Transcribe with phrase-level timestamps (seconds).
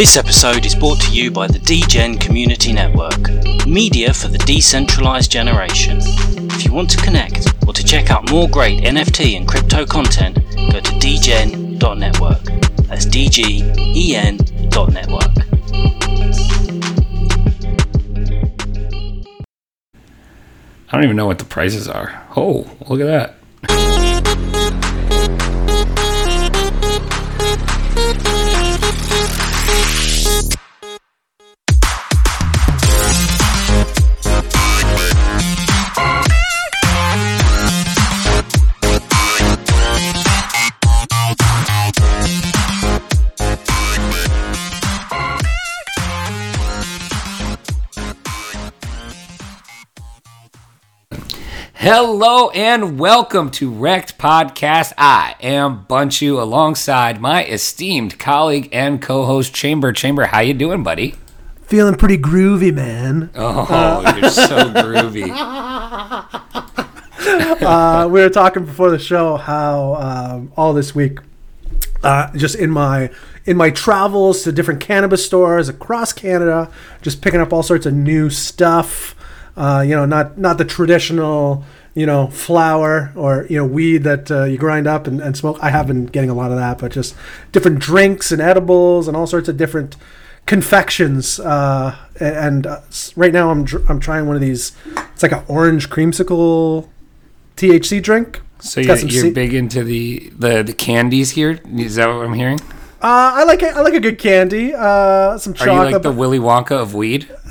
[0.00, 3.20] This episode is brought to you by the DGen Community Network,
[3.66, 5.98] media for the decentralized generation.
[6.00, 10.36] If you want to connect or to check out more great NFT and crypto content,
[10.72, 12.44] go to dgen.network.
[12.86, 14.40] That's dgen.network.
[20.88, 22.26] I don't even know what the prices are.
[22.36, 23.39] Oh, look at that.
[51.82, 54.92] Hello and welcome to Wrecked Podcast.
[54.98, 59.90] I am Bunchu alongside my esteemed colleague and co-host Chamber.
[59.94, 61.14] Chamber, how you doing, buddy?
[61.62, 63.30] Feeling pretty groovy, man.
[63.34, 65.30] Oh, you're so groovy.
[67.20, 71.18] Uh, we were talking before the show how um, all this week,
[72.02, 73.10] uh, just in my
[73.44, 76.70] in my travels to different cannabis stores across Canada,
[77.02, 79.14] just picking up all sorts of new stuff.
[79.56, 84.30] Uh, you know, not not the traditional, you know, flower or you know weed that
[84.30, 85.58] uh, you grind up and, and smoke.
[85.60, 87.14] I have been getting a lot of that, but just
[87.52, 89.96] different drinks and edibles and all sorts of different
[90.46, 91.38] confections.
[91.40, 92.80] Uh, and uh,
[93.16, 94.72] right now, I'm dr- I'm trying one of these.
[95.12, 96.88] It's like an orange creamsicle
[97.56, 98.40] THC drink.
[98.60, 101.60] So you're, you're se- big into the, the the candies here?
[101.76, 102.60] Is that what I'm hearing?
[103.02, 103.62] Uh, I like.
[103.62, 104.74] I like a good candy.
[104.74, 107.28] Uh, some Are you like the Willy Wonka of weed?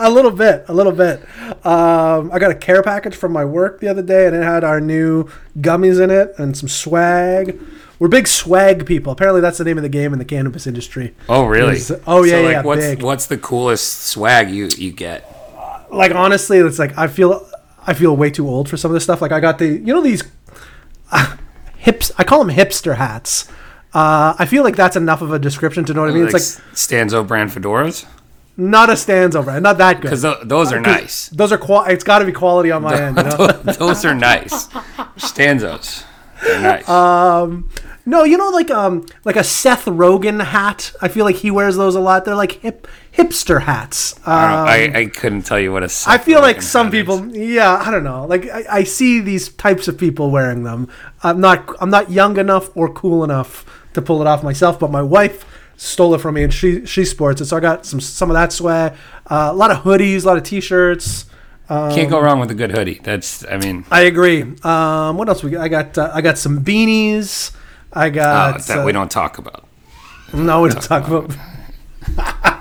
[0.06, 1.20] a little bit, a little bit.
[1.64, 4.64] Um, I got a care package from my work the other day, and it had
[4.64, 7.60] our new gummies in it and some swag.
[7.98, 9.12] We're big swag people.
[9.12, 11.14] Apparently, that's the name of the game in the cannabis industry.
[11.28, 11.74] Oh, really?
[11.76, 13.02] Is- oh, yeah, so, like, yeah, What's big.
[13.02, 15.36] what's the coolest swag you you get?
[15.92, 17.46] Like honestly, it's like I feel
[17.86, 19.20] I feel way too old for some of this stuff.
[19.20, 20.22] Like I got the you know these
[21.10, 21.36] uh,
[21.76, 22.12] hips.
[22.16, 23.48] I call them hipster hats.
[23.92, 26.26] Uh, I feel like that's enough of a description to know what I mean.
[26.26, 28.06] like It's like Stanzo brand fedoras?
[28.60, 30.10] Not a stanza brand, not that good.
[30.10, 31.28] Because those are nice.
[31.30, 31.84] Those are qual.
[31.84, 33.16] It's got to be quality on my end.
[33.16, 33.46] You know?
[33.62, 34.68] those are nice.
[35.16, 36.04] Stanzos.
[36.42, 36.88] They're nice.
[36.88, 37.60] Uh,
[38.06, 40.92] No, you know, like um, like a Seth Rogen hat.
[41.02, 42.24] I feel like he wears those a lot.
[42.24, 44.18] They're like hip hipster hats.
[44.26, 45.90] I, Um, don't- I, I couldn't tell you what a.
[46.06, 47.00] I feel like some hat is.
[47.00, 48.24] people, yeah, I don't know.
[48.26, 50.88] Like I, I see these types of people wearing them.
[51.22, 54.80] I'm not, I'm not young enough or cool enough to pull it off myself.
[54.80, 55.44] But my wife
[55.80, 57.46] stole it from me, and she she sports it.
[57.46, 58.92] So I got some some of that swag.
[59.26, 61.24] Uh, a lot of hoodies, a lot of t-shirts.
[61.68, 63.00] can't go wrong with a good hoodie.
[63.02, 63.44] That's.
[63.46, 64.42] I mean, I agree.
[64.62, 65.62] Um, what else we got?
[65.62, 67.52] I got uh, I got some beanies.
[67.92, 69.66] I uh, got that uh, we don't talk about.
[70.32, 71.34] No, we don't talk about.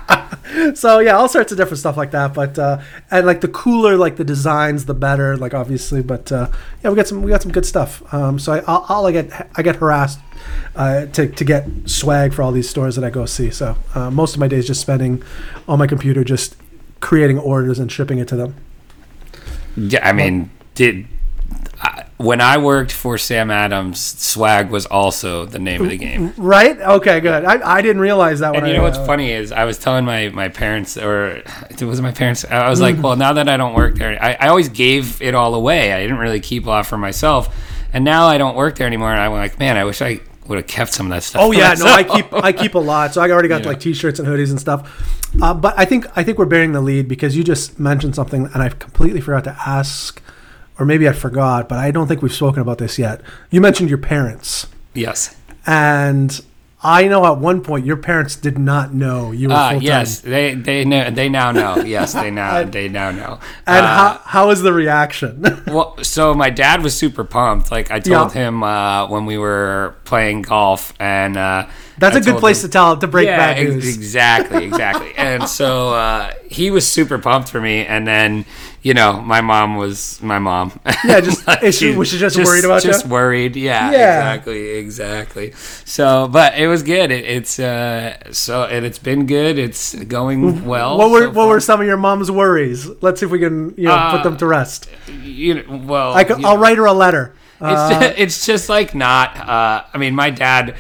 [0.74, 2.34] so yeah, all sorts of different stuff like that.
[2.34, 5.38] But uh, and like the cooler, like the designs, the better.
[5.38, 6.50] Like obviously, but uh,
[6.84, 8.02] yeah, we got some we got some good stuff.
[8.14, 10.20] Um, so I, I'll, I'll I get I get harassed
[10.76, 13.52] uh, to to get swag for all these stores that I go see.
[13.52, 15.24] So uh, most of my days just spending
[15.68, 16.56] on my computer, just
[17.00, 18.56] creating orders and shipping it to them.
[19.78, 21.08] Yeah, I mean, did
[22.20, 26.34] when I worked for Sam Adams, swag was also the name of the game.
[26.38, 26.78] Right?
[26.78, 27.46] Okay, good.
[27.46, 28.52] I, I didn't realize that.
[28.52, 30.98] When And you I, know what's uh, funny is I was telling my, my parents,
[30.98, 32.44] or it was my parents.
[32.44, 32.82] I was Mm.
[32.82, 35.94] like, well, now that I don't work there, I, I always gave it all away.
[35.94, 37.56] I didn't really keep a lot for myself,
[37.94, 39.12] and now I don't work there anymore.
[39.12, 41.42] And I'm like, man, I wish I would have kept some of that stuff.
[41.42, 43.14] Oh yeah, no, I keep I keep a lot.
[43.14, 43.68] So I already got Yeah.
[43.70, 44.82] like t-shirts and hoodies and stuff.
[45.42, 48.50] Uh, but I think I think we're bearing the lead because you just mentioned something
[48.54, 50.22] and I completely forgot to ask,
[50.80, 53.22] or maybe I forgot, but I don't think we've spoken about this yet.
[53.52, 55.36] You mentioned your parents, yes.
[55.66, 56.42] and
[56.82, 59.86] I know at one point your parents did not know you were Uh, full time.
[59.86, 61.76] yes, they they know they now know.
[61.86, 63.40] Yes, they now they now know.
[63.68, 65.44] And Uh, how how was the reaction?
[65.68, 67.70] Well, so my dad was super pumped.
[67.70, 68.44] Like I told Yeah.
[68.48, 71.66] him uh, when we were playing golf, and uh,
[71.98, 73.98] That's a a good place to tell to break bad ex- news.
[73.98, 75.12] exactly, exactly.
[75.18, 78.46] and so uh, he was super pumped for me, and then
[78.82, 80.80] you know my mom was my mom.
[81.06, 82.92] Yeah, just- is she- was she just worried about you?
[82.92, 83.56] Just worried.
[83.56, 84.20] Yeah, Yeah.
[84.34, 85.52] exactly, exactly.
[85.86, 87.12] So, but it was good.
[87.12, 89.58] It, it's uh, so and it's been good.
[89.58, 90.98] It's going well.
[90.98, 92.88] what were so what were some of your mom's worries?
[93.02, 94.90] Let's see if we can you know put Uh, them to rest.
[95.24, 96.14] you know, well?
[96.14, 96.62] I can, you I'll know.
[96.62, 97.34] write her a letter.
[97.62, 99.36] It's Uh, just, it's just like not.
[99.38, 100.74] Uh, I mean, my dad uh,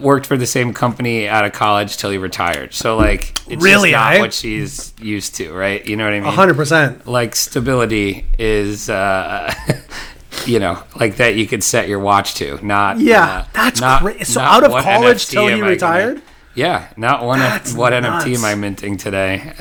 [0.00, 2.72] worked for the same company out of college till he retired.
[2.74, 4.20] So like, it's Really, just not eh?
[4.20, 5.84] what she's used to, right?
[5.86, 6.32] You know what I mean?
[6.32, 7.06] hundred percent.
[7.06, 9.52] Like stability is, uh,
[10.46, 12.64] you know, like that you could set your watch to.
[12.64, 14.26] Not Yeah, uh, that's not- great.
[14.26, 16.22] So not out of college NFT till he I gonna- retired?
[16.54, 17.38] Yeah, not one.
[17.38, 18.24] That's what nuts.
[18.26, 19.52] NFT am I minting today?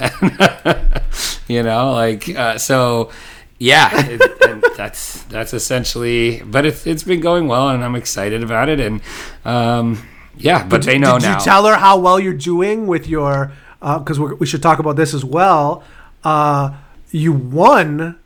[1.48, 3.12] you know, like uh, so.
[3.60, 6.42] Yeah, it, that's that's essentially.
[6.42, 8.80] But it's it's been going well, and I'm excited about it.
[8.80, 9.02] And
[9.46, 10.02] um,
[10.38, 11.38] yeah, but they know Did now.
[11.38, 13.52] you tell her how well you're doing with your?
[13.82, 15.84] Because we we should talk about this as well.
[16.24, 16.74] Uh,
[17.12, 18.19] you won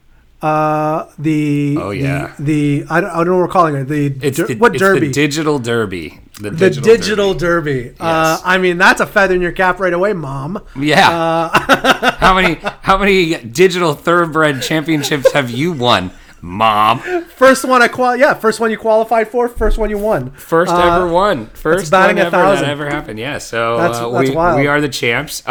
[0.44, 1.78] uh, the.
[1.80, 2.34] Oh, yeah.
[2.38, 3.86] The, the I, don't, I don't know what we're calling it.
[3.86, 5.08] The, it's der- the, what it's derby?
[5.08, 6.20] The digital derby.
[6.42, 7.84] The the digital, digital derby.
[7.84, 7.96] derby.
[8.00, 10.64] Uh, I mean, that's a feather in your cap right away, mom.
[10.76, 11.10] Yeah.
[11.10, 16.12] Uh, how many how many digital thoroughbred championships have you won,
[16.42, 17.00] mom?
[17.26, 18.16] First one I qual.
[18.18, 19.48] Yeah, first one you qualified for.
[19.48, 20.32] First one you won.
[20.32, 21.48] First Uh, ever one.
[21.54, 22.66] First batting one a ever thousand.
[22.66, 23.20] that ever happened.
[23.20, 23.38] Yeah.
[23.38, 24.60] So That's- uh, that's we, wild.
[24.60, 25.44] we are the champs.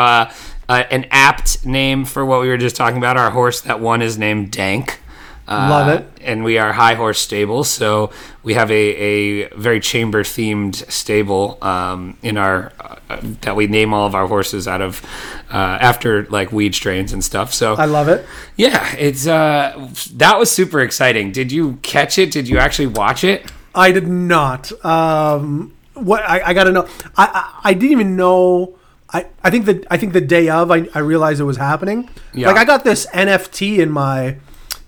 [0.72, 3.16] Uh, an apt name for what we were just talking about.
[3.16, 5.00] Our horse that won is named Dank.
[5.46, 6.06] Uh, Love it.
[6.22, 8.10] And we are high horse stable, so
[8.42, 13.92] we have a, a very chamber themed stable um, in our uh, that we name
[13.92, 15.04] all of our horses out of
[15.52, 17.52] uh, after like weed strains and stuff.
[17.52, 18.24] So I love it.
[18.56, 21.32] yeah, it's uh, that was super exciting.
[21.32, 22.30] Did you catch it?
[22.30, 23.50] Did you actually watch it?
[23.74, 24.72] I did not.
[24.84, 26.88] Um, what I, I got to know.
[27.16, 27.26] I,
[27.64, 28.78] I I didn't even know.
[29.12, 32.08] I, I think that I think the day of I, I realized it was happening.
[32.32, 32.48] Yeah.
[32.48, 34.36] Like I got this NFT in my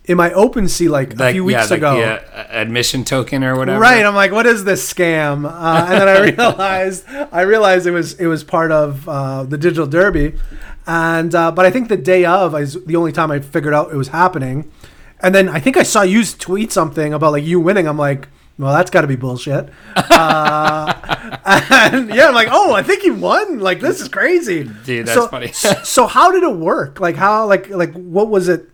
[0.07, 1.97] in my OpenSea like, a few weeks yeah, like ago.
[1.97, 3.81] the uh, admission token or whatever.
[3.81, 5.47] Right, I'm like, what is this scam?
[5.47, 9.57] Uh, and then I realized, I realized it was it was part of uh, the
[9.57, 10.35] digital derby,
[10.87, 13.93] and uh, but I think the day of is the only time I figured out
[13.93, 14.71] it was happening,
[15.21, 17.89] and then I think I saw you tweet something about like you winning.
[17.89, 18.29] I'm like,
[18.59, 19.69] well, that's got to be bullshit.
[19.97, 20.95] Uh,
[21.45, 23.59] and yeah, I'm like, oh, I think he won.
[23.61, 25.49] Like this is crazy, Dude, that's so, funny.
[25.53, 27.01] so how did it work?
[27.01, 28.69] Like how like like what was it?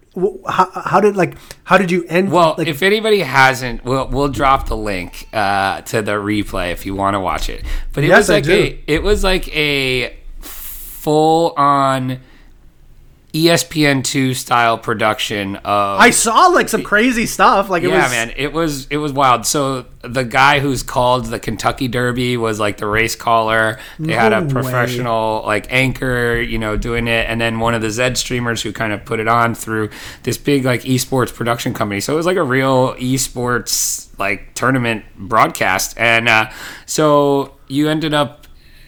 [0.49, 2.33] How, how did like how did you end?
[2.33, 6.85] Well, like, if anybody hasn't, we'll we'll drop the link uh, to the replay if
[6.85, 7.65] you want to watch it.
[7.93, 8.53] But it Yes, was I like do.
[8.53, 12.21] a it was like a full on
[13.33, 17.69] E ESPN two style production of I saw like some crazy stuff.
[17.71, 19.47] Like it yeah, was man, it was it was wild.
[19.47, 23.79] So the guy who's called the Kentucky Derby was like the race caller.
[23.99, 24.53] They had a No way.
[24.53, 28.73] professional like anchor, you know, doing it, and then one of the Zed streamers who
[28.73, 29.91] kind of put it on through
[30.23, 32.01] this big like esports production company.
[32.01, 36.51] So it was like a real esports like tournament broadcast, and uh,
[36.87, 38.40] so you ended up.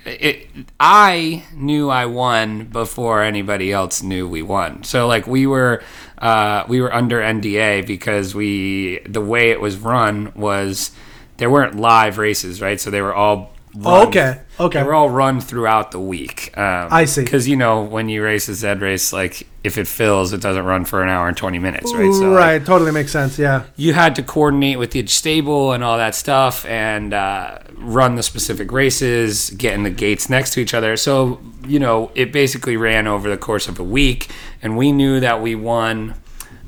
[0.04, 0.48] It,
[0.80, 4.82] I knew I won before anybody else knew we won.
[4.82, 5.82] So like we were
[6.18, 10.90] uh, we were under NDA because we the way it was run was
[11.36, 12.80] there weren't live races, right?
[12.80, 14.80] So they were all run, Okay, okay.
[14.80, 16.56] They were all run throughout the week.
[16.56, 17.24] Um, I see.
[17.24, 20.64] Because you know when you race a Z race, like if it fills, it doesn't
[20.64, 22.12] run for an hour and twenty minutes, right?
[22.12, 23.38] So like, right, totally makes sense.
[23.38, 28.14] Yeah, you had to coordinate with each stable and all that stuff and uh, run
[28.14, 30.96] the specific races, get in the gates next to each other.
[30.96, 34.30] So, you know, it basically ran over the course of a week.
[34.62, 36.14] And we knew that we won,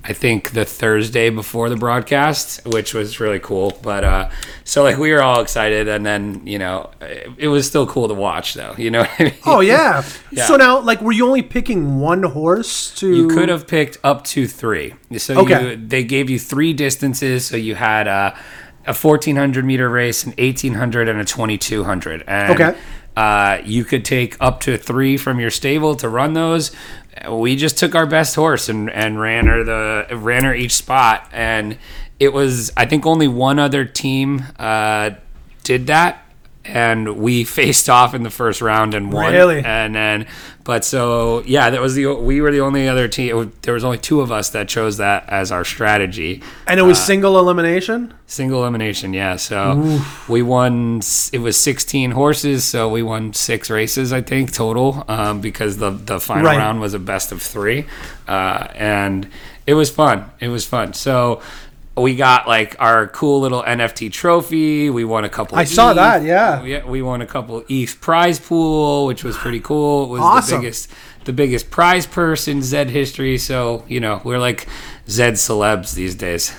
[0.06, 3.79] I think, the Thursday before the broadcast, which was really cool.
[3.83, 4.31] But uh,
[4.65, 5.89] so, like, we were all excited.
[5.89, 8.75] And then, you know, it, it was still cool to watch, though.
[8.77, 9.35] You know what I mean?
[9.47, 10.03] Oh yeah.
[10.31, 10.47] Yeah.
[10.47, 13.09] So now, like, were you only picking one horse to?
[13.15, 14.95] You could have picked up to three.
[15.17, 15.71] So Okay.
[15.71, 17.47] you, they gave you three distances.
[17.47, 18.35] So you had uh,
[18.87, 22.25] a 1400 meter race, an 1800, and a 2200.
[22.27, 22.79] And, Okay.
[23.17, 26.73] Uh, you could take up to three from your stable to run those.
[27.31, 31.29] We just took our best horse and, and ran her the ran her each spot,
[31.33, 31.79] and
[32.19, 35.11] it was I think only one other team uh,
[35.63, 36.24] did that,
[36.65, 39.33] and we faced off in the first round and won.
[39.33, 39.63] Really?
[39.65, 40.27] And then,
[40.65, 43.53] but so yeah, that was the we were the only other team.
[43.63, 46.43] There was only two of us that chose that as our strategy.
[46.67, 48.15] And it was single elimination.
[48.27, 49.37] Single elimination, yeah.
[49.37, 51.01] So we won.
[51.33, 55.91] It was 16 horses, so we won six races, I think, total, um, because the
[55.91, 56.56] the final Right.
[56.59, 57.85] round was a best of three,
[58.27, 59.29] uh, and
[59.67, 60.25] it was fun.
[60.41, 60.94] It was fun.
[60.94, 61.43] So
[61.96, 64.91] we got like our cool little NFT trophy.
[64.91, 65.56] We won a couple.
[65.58, 66.63] I saw that, yeah.
[66.63, 70.05] We, we won a couple ETH prize pool, which was pretty cool.
[70.06, 70.56] It was Awesome.
[70.56, 70.91] the biggest
[71.24, 73.39] the biggest prize purse in Zed history.
[73.39, 74.67] So you know we're like
[75.08, 76.53] Zed celebs these days.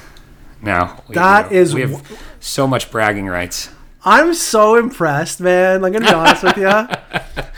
[0.62, 3.70] Now we, That you know, is we w- have so much bragging rights.
[4.06, 5.82] I'm so impressed, man.
[5.82, 6.88] Like, I'm gonna be honest with you.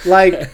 [0.10, 0.52] Like,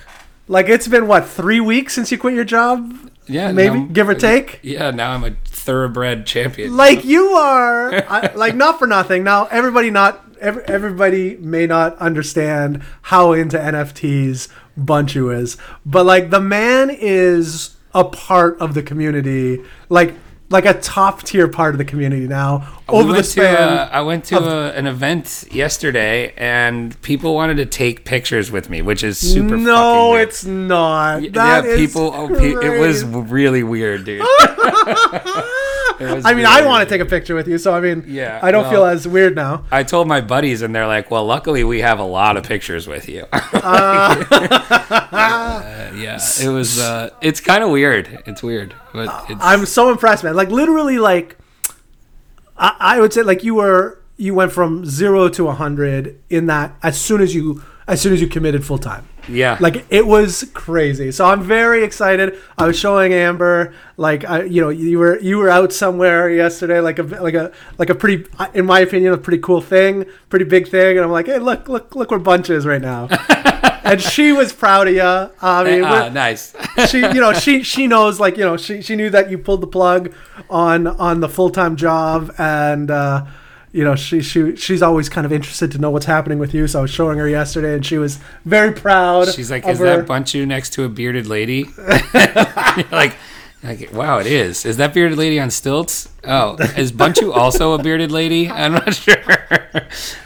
[0.47, 2.97] like it's been what three weeks since you quit your job?
[3.27, 4.59] Yeah, Maybe now- give or uh, take.
[4.63, 5.31] Yeah, now I'm a
[5.63, 6.75] thoroughbred champion.
[6.75, 9.23] Like you are, I, like not for nothing.
[9.23, 16.29] Now everybody not every, everybody may not understand how into NFTs Bunchu is, but like
[16.29, 19.63] the man is a part of the community.
[19.89, 20.15] Like
[20.53, 23.55] like a top tier part of the community now We over the went span.
[23.55, 28.51] to, uh, I went to a, an event yesterday, and people wanted to take pictures
[28.51, 29.49] with me, which is super.
[29.49, 30.29] fucking no, weird.
[30.29, 31.23] it's not.
[31.23, 31.29] yeah.
[31.33, 34.21] That is People, oh, pe- it was really weird, dude.
[35.99, 38.39] I mean, really I want to take a picture with you, so I mean, Yeah,
[38.41, 39.65] I don't well- feel as weird now.
[39.71, 42.87] I told my buddies, and they're like, "Well, luckily we have a lot of pictures
[42.87, 43.25] with you."
[45.15, 46.79] Uh, yeah, it was.
[46.79, 48.23] Uh, it's kind of weird.
[48.25, 50.35] It's weird, but it's, I'm so impressed, man.
[50.35, 51.37] Like literally, like
[52.57, 56.47] I, I would say, like you were, you went from zero to a hundred in
[56.47, 59.07] that as soon as you, as soon as you committed full time.
[59.27, 61.11] Yeah, Like it was crazy.
[61.11, 62.37] So I'm very excited.
[62.57, 66.79] I was showing Amber, like I, you know, you were you were out somewhere yesterday,
[66.79, 70.45] like a like a like a pretty, in my opinion, a pretty cool thing, pretty
[70.45, 70.97] big thing.
[70.97, 73.07] And I'm like, hey, look, look, look where Bunch is right now.
[73.85, 75.01] and she was proud of you.
[75.41, 76.53] I mean, Ah, we're- nice.
[76.89, 79.61] she you know she she knows like you know she she knew that you pulled
[79.61, 80.13] the plug
[80.49, 83.25] on on the full-time job and uh
[83.73, 86.67] you know she she she's always kind of interested to know what's happening with you
[86.67, 89.97] so i was showing her yesterday and she was very proud She's like, "Is her-
[89.97, 91.65] that Bunchu next to a bearded lady?"
[92.91, 93.15] like,
[93.63, 94.65] like, wow, it is.
[94.65, 96.09] Is that bearded lady on stilts?
[96.23, 98.49] Oh, is Bunchu also a bearded lady?
[98.49, 99.15] I'm not sure.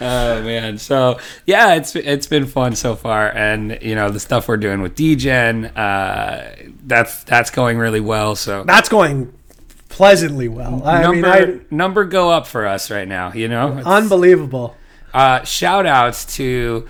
[0.01, 4.48] oh man, so yeah, it's it's been fun so far, and you know the stuff
[4.48, 8.36] we're doing with DGen, uh, that's that's going really well.
[8.36, 9.32] So that's going
[9.98, 13.34] pleasantly well i number mean I, number go up for us right now.
[13.34, 14.75] You know, It's- unbelievable
[15.13, 16.86] uh, shout outs to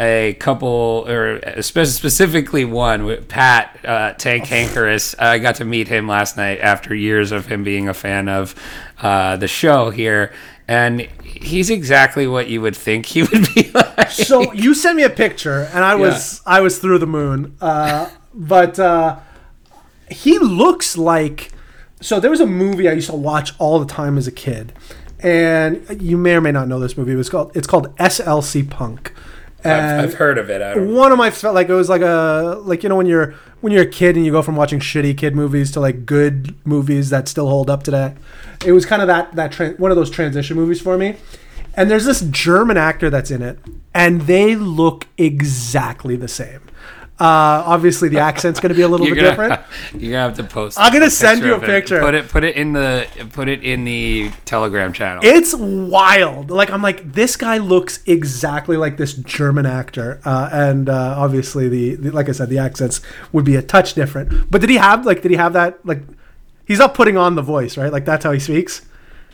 [0.00, 5.14] a couple, or spe- specifically one, with Pat uh, Tank Hankerus.
[5.20, 8.54] I got to meet him last night after years of him being a fan of
[9.02, 10.32] uh, the show here.
[10.68, 14.10] And he's exactly what you would think he would be like.
[14.10, 18.08] so you sent me a picture and i was i was through the moon uh
[18.34, 19.18] but uh
[20.10, 21.50] he looks like
[22.00, 24.72] so there was a movie i used to watch all the time as a kid
[25.20, 28.70] and you may or may not know this movie it was called it's called slc
[28.70, 29.12] punk
[29.64, 30.62] I've, I've heard of it.
[30.62, 33.06] I don't one of my felt like it was like a like you know when
[33.06, 36.06] you're when you're a kid and you go from watching shitty kid movies to like
[36.06, 38.14] good movies that still hold up today.
[38.64, 41.16] It was kind of that that tran one of those transition movies for me.
[41.74, 43.58] And there's this German actor that's in it,
[43.94, 46.60] and they look exactly the same.
[47.20, 49.60] Uh, obviously, the accent's going to be a little bit gonna, different.
[50.00, 50.78] you're gonna have to post.
[50.78, 52.00] I'm gonna send you a picture.
[52.00, 52.28] Put it.
[52.28, 53.08] Put it in the.
[53.32, 55.22] Put it in the Telegram channel.
[55.24, 56.50] It's wild.
[56.50, 61.68] Like I'm like this guy looks exactly like this German actor, uh, and uh, obviously
[61.68, 63.00] the, the like I said, the accents
[63.32, 64.50] would be a touch different.
[64.50, 66.02] But did he have like did he have that like?
[66.66, 67.90] He's not putting on the voice, right?
[67.90, 68.86] Like that's how he speaks.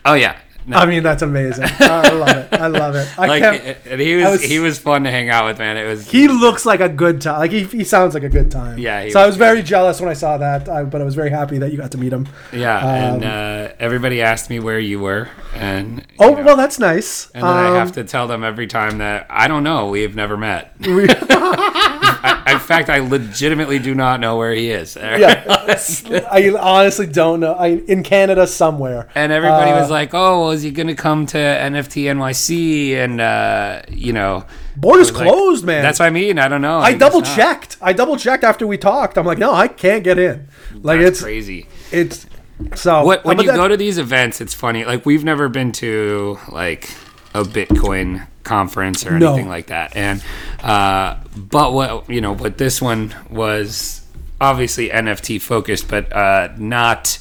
[0.07, 0.38] oh yeah.
[0.66, 0.78] No.
[0.78, 1.66] I mean, that's amazing.
[1.78, 2.52] I love it.
[2.54, 3.18] I love it.
[3.18, 3.42] I like
[3.87, 5.76] and he was, was- he was fun to hang out with, man.
[5.76, 7.38] It was He looks like a good time.
[7.40, 8.78] Like he, he sounds like a good time.
[8.78, 11.04] Yeah, he So I was was very jealous when I saw that, I, but I
[11.04, 12.26] was very happy that you got to meet him.
[12.52, 12.78] Yeah,
[13.14, 16.78] and Um, uh, everybody asked me where you were, and you Oh know, well, that's
[16.78, 17.30] nice.
[17.35, 19.88] and then I Um, have to tell them every time that I don't know.
[19.90, 20.73] We've never met.
[20.80, 21.06] we-
[22.26, 24.97] I, in fact, I legitimately do not know where he is.
[24.97, 25.45] yeah,
[26.31, 27.52] I honestly don't know.
[27.52, 29.09] I in Canada somewhere.
[29.14, 32.95] And everybody Uh, was like, "Oh, well, is he going to come to NFT NYC?"
[32.97, 34.45] And uh, you know,
[34.76, 35.83] Borders like- closed, man.
[35.83, 36.38] that's what I mean.
[36.38, 36.78] I don't know.
[36.78, 37.76] I guess double checked.
[37.83, 39.19] I double checked after we talked.
[39.19, 40.49] I'm like, no, I can't get in.
[40.83, 41.66] Like That's it's crazy.
[41.93, 42.26] it's
[42.75, 44.85] so What, when you that- go to these events, it's funny.
[44.85, 46.88] Like we've never been to like
[47.35, 49.33] a Bitcoin conference or No.
[49.33, 49.97] anything like that.
[49.97, 50.23] And
[50.63, 54.03] uh, but what you know, but this one was
[54.41, 57.19] obviously NFT focused, but uh, not.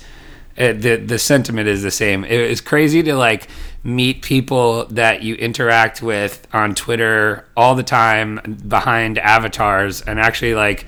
[0.56, 2.24] Uh, the the sentiment is the same.
[2.24, 3.48] It is crazy to like
[3.84, 10.53] meet people that you interact with on Twitter all the time behind avatars and actually
[10.53, 10.86] like,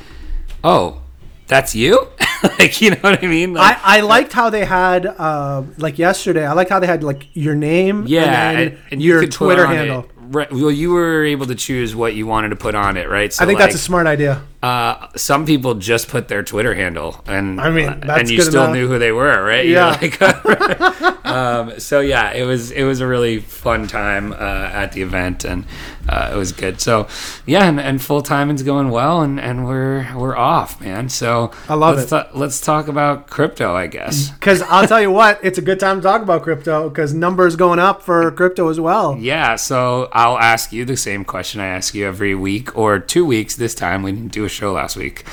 [0.63, 1.01] oh,
[1.47, 2.07] that's you.
[2.59, 3.55] like you know what I mean?
[3.55, 6.45] Like, I, I liked how they had uh, like yesterday.
[6.45, 9.65] I liked how they had like your name, Yeah, and, and, and you your Twitter
[9.65, 10.01] handle.
[10.03, 13.09] It, right, well, you were able to choose what you wanted to put on it,
[13.09, 13.31] right?
[13.33, 14.41] So I think like, that's a smart idea.
[14.63, 18.41] uh, some people just put their Twitter handle, and I mean, uh, that's and you
[18.41, 18.75] still enough.
[18.75, 19.65] knew who they were, right?
[19.67, 19.89] Yeah.
[20.01, 20.21] like-
[21.25, 25.43] um, so yeah, it was it was a really fun time uh, at the event,
[25.45, 25.65] and
[26.07, 26.79] uh, it was good.
[26.81, 27.07] So
[27.45, 31.09] yeah, and, and full timing's going well, and, and we're we're off, man.
[31.09, 32.27] So I love let's it.
[32.35, 34.29] let's talk about crypto, I guess.
[34.29, 37.55] Because I'll tell you what, it's a good time to talk about crypto because numbers
[37.55, 39.17] going up for crypto as well.
[39.17, 43.25] Yeah, so I'll ask you the same question I ask you every week or two
[43.25, 44.01] weeks this time.
[44.01, 45.25] We didn't do a show last week.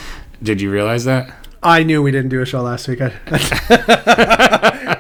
[0.43, 1.33] Did you realize that?
[1.62, 2.99] I knew we didn't do a show last week.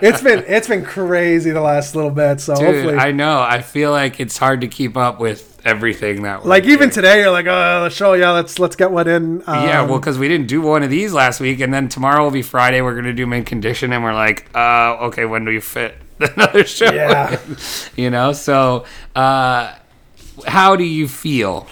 [0.02, 2.40] It's been it's been crazy the last little bit.
[2.40, 3.40] So Dude, hopefully, I know.
[3.40, 6.42] I feel like it's hard to keep up with everything that.
[6.42, 6.90] we're like even doing.
[6.90, 9.42] today, you're like, oh, the show, yeah, let's let's get one in.
[9.46, 12.24] Um, Yeah, well, because we didn't do one of these last week, and then tomorrow
[12.24, 12.80] will be Friday.
[12.80, 16.64] We're gonna do main condition, and we're like, uh, okay, when do you fit another
[16.64, 16.90] show?
[16.92, 17.40] Yeah.
[17.96, 18.32] you know.
[18.32, 19.74] So, uh,
[20.46, 21.66] how do you feel?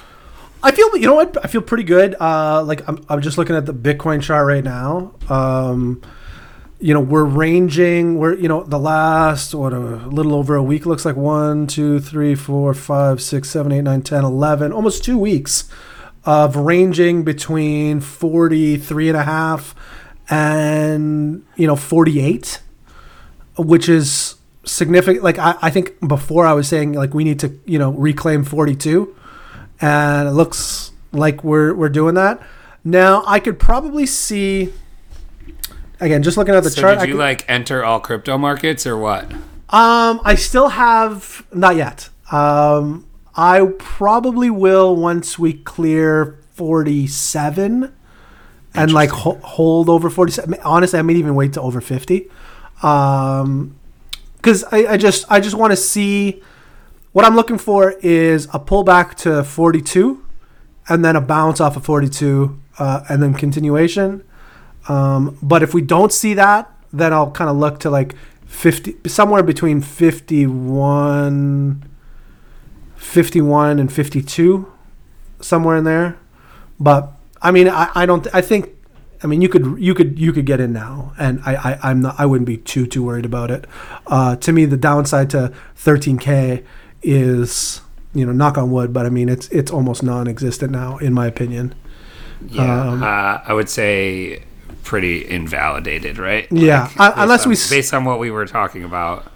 [0.63, 2.15] I feel you know what I feel pretty good.
[2.21, 5.15] Uh, like I'm, I'm just looking at the Bitcoin chart right now.
[5.29, 6.03] Um,
[6.81, 8.19] you know we're ranging.
[8.19, 12.01] We're you know the last what a little over a week looks like one, two,
[12.01, 15.71] three, four, five, six, seven, eight, nine, ten, eleven, almost two weeks
[16.25, 19.75] of ranging between forty three and a half
[20.29, 22.61] and you know forty eight,
[23.57, 25.25] which is significant.
[25.25, 28.45] Like I, I think before I was saying like we need to you know reclaim
[28.45, 29.15] forty two
[29.81, 32.43] and it looks like we're we're doing that.
[32.85, 34.73] Now I could probably see
[36.01, 36.99] again just looking at the So, chart.
[37.01, 39.31] Did you could- like enter all crypto markets or what?
[39.73, 42.09] um, I still have not yet.
[42.33, 47.93] Um, I probably will once we clear forty-seven,
[48.75, 50.57] and like ho- hold over forty-seven.
[50.65, 52.29] Honestly, I may even wait to over fifty,
[52.83, 53.77] um,
[54.41, 56.43] because I, I just I just want to see.
[57.13, 60.25] What I'm looking for is a pullback to 42,
[60.89, 64.23] and then a bounce off of 42, uh, and then continuation.
[64.89, 68.15] Um, but if we don't see that, then I'll kind of look to like
[68.47, 71.85] 50, somewhere between 51,
[72.97, 74.73] 51 and 52,
[75.41, 76.19] somewhere in there.
[76.79, 78.71] But I mean, I, I don't, I think,
[79.23, 82.01] I mean, you could, you could, you could get in now, and I, I, I'm
[82.01, 83.67] not, I wouldn't be too, too worried about it.
[84.07, 86.65] Uh, to me, the downside to 13k
[87.03, 87.83] is,
[88.15, 91.27] you know, knock on wood, but I mean, it's, it's almost non-existent now, in my
[91.27, 91.75] opinion.
[92.49, 93.07] Yeah, Um, uh,
[93.45, 94.45] I would say
[94.85, 96.47] pretty invalidated, right?
[96.51, 99.31] Yeah, Like, uh, based unless on- we based on what we were talking about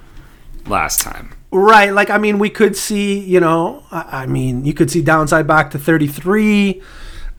[0.66, 1.34] last time.
[1.52, 1.92] Right.
[1.92, 5.46] Like, I mean, we could see, you know, I, I mean, you could see downside
[5.46, 6.82] back to 33.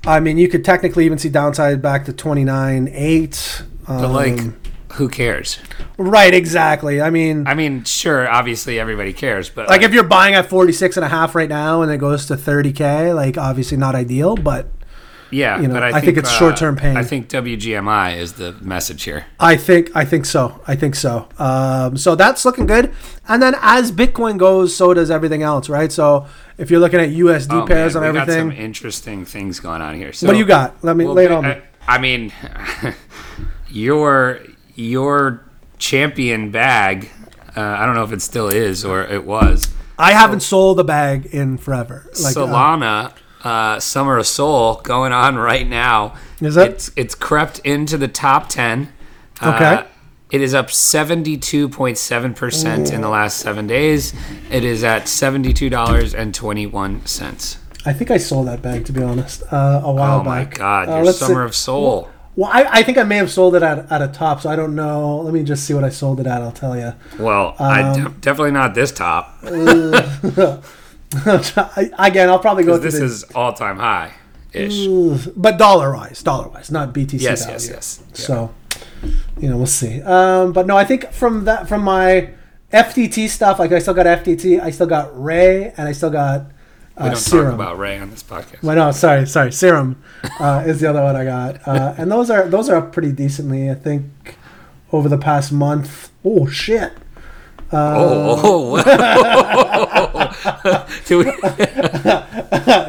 [0.08, 3.64] I mean, you could technically even see downside back to 29, 8.
[3.88, 4.40] Um, But like,
[4.94, 5.58] who cares?
[5.98, 7.02] right, exactly.
[7.02, 10.98] I mean, I mean, sure, obviously everybody cares, but like if you're buying at 46
[10.98, 14.68] and a half right now and it goes to 30K, like, obviously not ideal, but
[15.32, 16.96] yeah, you know, but I I think, think it's uh, short-term pain.
[16.98, 19.25] I think WGMI is the message here.
[19.39, 20.62] I think I think so.
[20.67, 21.28] I think so.
[21.38, 22.93] Um, so that's looking good.
[23.28, 25.91] And then as Bitcoin goes, so does everything else, right?
[25.91, 29.26] So if you're looking at USD Oh, pairs man, and we got some everything, interesting
[29.26, 30.13] things going on here.
[30.13, 30.84] So, what do you got?
[30.84, 31.50] Let me Well, lay it on me.
[31.88, 32.32] I, I mean,
[33.69, 34.41] your
[34.76, 35.43] your
[35.78, 37.10] champion bag.
[37.56, 39.69] Uh, I don't know if it still is or it was.
[39.97, 42.10] I haven't sold a bag in forever.
[42.21, 43.10] Like, uh, Solana, uh,
[43.79, 46.15] Summer of Soul going on right now.
[46.41, 46.71] Is it?
[46.71, 48.91] It's it's crept into the top ten.
[49.41, 49.65] Okay.
[49.65, 49.84] Uh,
[50.31, 54.13] it is up seventy two point seven percent in the last seven days.
[54.51, 57.58] It is at seventy two dollars and twenty one cents.
[57.86, 60.25] I think I sold that bag to be honest uh, a while back.
[60.25, 60.53] Oh my back.
[60.55, 60.89] God!
[60.89, 61.49] Uh, Your Summer see.
[61.49, 62.10] of Soul.
[62.38, 64.58] Well, I, I think I may have sold it at, at a top, so I
[64.58, 65.21] don't know.
[65.21, 66.41] Let me just see what I sold it at.
[66.41, 66.91] I'll tell you.
[67.17, 69.38] Well, I Um, de- definitely not this top.
[71.98, 72.74] Again, I'll probably go.
[72.74, 74.12] 'cause This the, is all time high
[74.54, 74.88] ish.
[75.36, 77.54] but dollar wise, dollar wise, not BTC Yes, value.
[77.54, 78.00] yes, yes.
[78.10, 78.15] Yeah.
[78.26, 78.54] So,
[79.39, 80.02] you know, we'll see.
[80.02, 82.30] Um, but no, I think from that, from my
[82.74, 86.41] FTT stuff, like I still got FTT, I still got Ray, and I still got
[86.98, 87.46] uh, We don't Serum.
[87.46, 88.63] talk about Ray on this podcast.
[88.63, 89.52] Well, no, sorry, sorry.
[89.52, 90.02] Serum
[90.39, 93.12] uh, is the other one I got, uh, and those are those are up pretty
[93.12, 93.70] decently.
[93.70, 94.38] I think
[94.91, 96.10] over the past month.
[96.24, 96.94] Oh shit!
[97.71, 101.25] Oh, oh, Do we-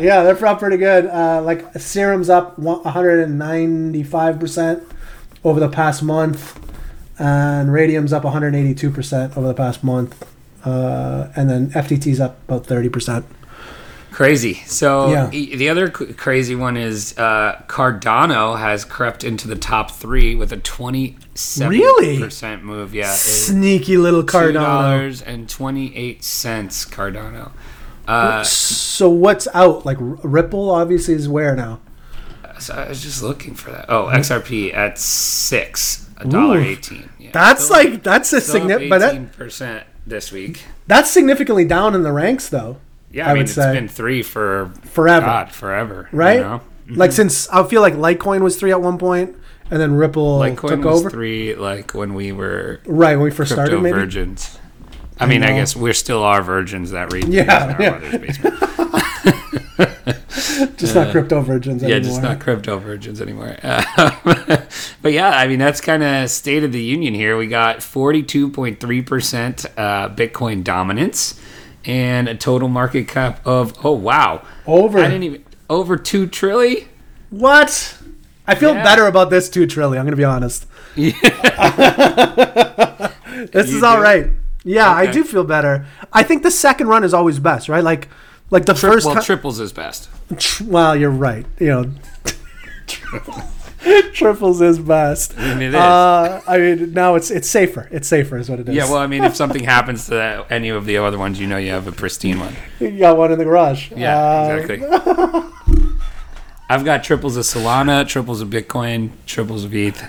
[0.05, 1.07] yeah, they're up pretty good.
[1.07, 4.83] Uh, like Serum's up 195 percent
[5.45, 6.59] over the past month,
[7.19, 10.25] and Raydium's up 182 percent over the past month,
[10.65, 13.27] uh, and then FTT's up about 30 percent.
[14.17, 14.55] Crazy.
[14.67, 15.27] So Yeah.
[15.29, 20.53] the other c- crazy one is uh, Cardano has crept into the top three with
[20.53, 22.19] a twenty-seven Really?
[22.19, 22.95] percent move.
[22.95, 24.47] Yeah, Sneaky little Cardano.
[24.47, 26.85] two dollars and twenty-eight cents.
[26.87, 27.51] Cardano.
[28.09, 29.85] Uh, So what's out?
[29.85, 31.81] Like Ripple, obviously, is where now?
[32.59, 33.85] so I was just looking for that.
[33.91, 37.11] Oh, XRP at six, a dollar eighteen.
[37.19, 40.65] Yeah, That's still- like that's a significant, but that, percent this week.
[40.87, 42.79] that's significantly down in the ranks, though.
[43.17, 43.73] Yeah, I I, mean would it's say.
[43.73, 45.25] been three for Forever.
[45.27, 46.41] God, forever, you Right?
[46.41, 46.61] know?
[46.89, 49.35] Like since I feel like Litecoin was three at one point,
[49.71, 51.11] and then Ripple Litecoin took was over.
[51.11, 53.97] three, like when we were Right when we first started, maybe.
[53.99, 54.59] virgins.
[55.19, 57.91] I mean, I guess we're still our virgins that read Yeah, yeah.
[57.93, 58.55] mother's basement.
[60.77, 62.11] just not crypto virgins Yeah, anymore.
[62.11, 63.57] just not crypto virgins anymore.
[63.63, 67.37] but yeah, I mean that's kind of state of the union here.
[67.37, 71.41] We got forty two point three percent uh, Bitcoin dominance
[71.87, 74.99] and a total market cap of oh wow Over.
[74.99, 76.87] I didn't even over two trillion.
[77.31, 77.97] What?
[78.47, 78.85] I feel Yeah.
[78.85, 79.99] better about this too, Trilly.
[79.99, 80.67] I'm gonna be honest.
[80.95, 81.13] Yeah.
[83.53, 84.03] this You is all do?
[84.03, 84.31] right.
[84.65, 85.87] Yeah, I do feel better.
[86.13, 87.85] I think the second run is always best, right?
[87.85, 88.09] Like,
[88.51, 89.07] like the first.
[89.07, 90.09] Well, co- triples is best.
[90.65, 91.47] well, you're right.
[91.61, 91.85] You know,
[94.13, 95.37] triples is best.
[95.39, 95.75] I mean, it is.
[95.75, 97.89] Uh, I mean, now it's it's safer.
[97.91, 98.75] It's safer, is what it is.
[98.75, 101.47] yeah, well, I mean, if something happens to that, any of the other ones, you
[101.47, 102.55] know, you have a pristine one.
[102.81, 103.93] you got one in the garage.
[103.93, 105.83] Yeah, Uh, exactly.
[106.69, 110.03] I've got triples of Solana, triples of Bitcoin, triples of ETH.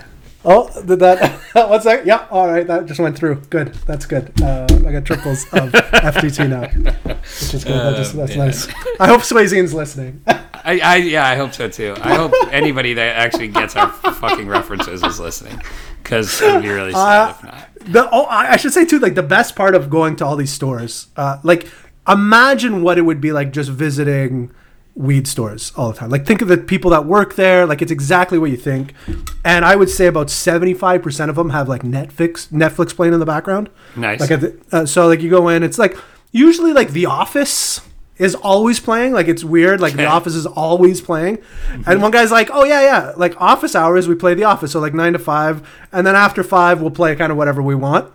[0.43, 1.39] Oh, did that?
[1.53, 2.05] What's that?
[2.05, 2.65] Yeah, all right.
[2.65, 3.35] That just went through.
[3.49, 3.73] Good.
[3.85, 4.31] That's good.
[4.41, 6.67] Uh, I got triples of FTT now,
[7.03, 7.73] which is good.
[7.73, 8.45] that just, that's yeah.
[8.45, 8.67] nice.
[8.99, 10.23] I hope Swayzine's listening.
[10.67, 11.95] I, I yeah, I hope so too.
[12.01, 15.61] I hope anybody that actually gets our fucking references is listening,
[16.03, 17.69] because it would be really sad Uh, if not.
[17.93, 20.35] The oh, I I should say too, like the best part of going to all
[20.35, 21.67] these stores, uh, like
[22.05, 24.51] imagine what it would be like just visiting
[24.93, 26.09] weed stores all the time.
[26.09, 27.65] Like think of the people that work there.
[27.65, 28.93] Like it's exactly what you think.
[29.45, 33.13] And I would say about seventy five percent of them have like Netflix Netflix playing
[33.13, 33.69] in the background.
[33.95, 34.19] Nice.
[34.19, 35.95] Like at the, uh, so, like you go in, it's like
[36.33, 37.86] usually like The Office
[38.19, 39.13] is always playing.
[39.13, 39.79] Like it's weird.
[39.79, 41.39] Like The Office is always playing.
[41.85, 43.13] And one guy's like, "Oh yeah, yeah.
[43.15, 44.71] Like office hours, we play The Office.
[44.71, 47.75] So like nine to five, and then after five, we'll play kind of whatever we
[47.75, 48.11] want."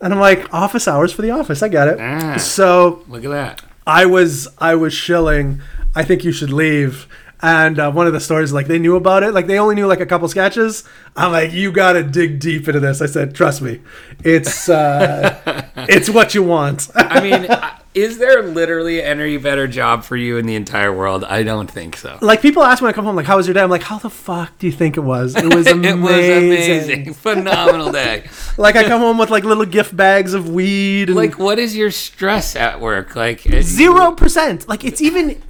[0.00, 1.62] And I'm like, "Office hours for The Office.
[1.62, 2.36] I get it." Ah.
[2.38, 3.62] So Look at that.
[3.86, 5.60] I was I was shilling.
[5.94, 7.06] I think you should leave.
[7.42, 9.86] And uh, one of the stories, like they knew about it, like they only knew
[9.86, 10.84] like a couple sketches.
[11.16, 13.00] I'm like, you got to dig deep into this.
[13.00, 13.80] I said, trust me,
[14.22, 16.90] it's uh, it's what you want.
[16.94, 21.24] I mean, I- is there literally any better job for you in the entire world?
[21.24, 22.18] I don't think so.
[22.22, 23.60] like people ask me when I come home, like, how was your day?
[23.60, 25.36] I'm like, how the fuck do you think it was?
[25.36, 25.80] It was amazing.
[26.00, 28.28] It was amazing, phenomenal day.
[28.56, 31.76] Like I come home with like little gift bags of weed and Like, what is
[31.76, 33.16] your stress at work?
[33.16, 34.68] Like uh, zero percent.
[34.68, 35.40] Like it's even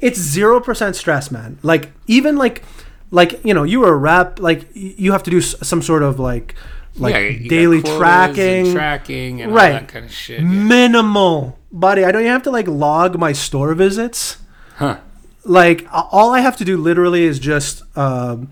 [0.00, 1.58] it's zero percent stress, man.
[1.62, 2.62] Like even like
[3.10, 4.38] like you know you were a rep.
[4.38, 6.54] Like you have to do some sort of like
[6.96, 8.72] like Yeah, daily quotas and tracking.
[8.74, 9.72] tracking, and Right.
[9.74, 10.40] all that kind of shit.
[10.40, 10.46] yeah.
[10.46, 12.04] Minimal, buddy.
[12.04, 14.38] I don't even have to like log my store visits.
[14.76, 14.98] Huh?
[15.44, 17.82] Like all I have to do literally is just.
[17.96, 18.48] Um,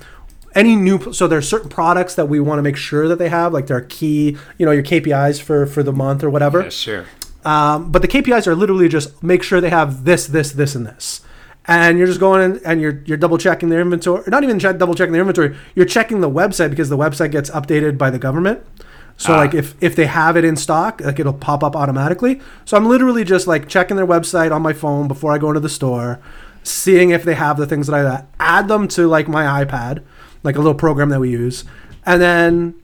[0.55, 3.53] any new so there's certain products that we want to make sure that they have
[3.53, 7.05] like their key you know your KPIs for for the month or whatever Yeah, sure.
[7.45, 10.87] Um, but the KPIs are literally just make sure they have this, this, this, and
[10.87, 11.21] this.
[11.69, 14.23] And you're just going in and you're you're double checking their inventory.
[14.29, 15.57] Not even check, double checking their inventory.
[15.75, 18.61] You're checking the website because the website gets updated by the government.
[19.17, 19.39] So Ah.
[19.39, 22.41] like if if they have it in stock, like it'll pop up automatically.
[22.65, 25.61] So I'm literally just like checking their website on my phone before I go into
[25.61, 26.21] the store,
[26.63, 30.03] seeing if they have the things that I add them to like my iPad,
[30.45, 31.65] like a little program that we use,
[32.05, 32.75] and then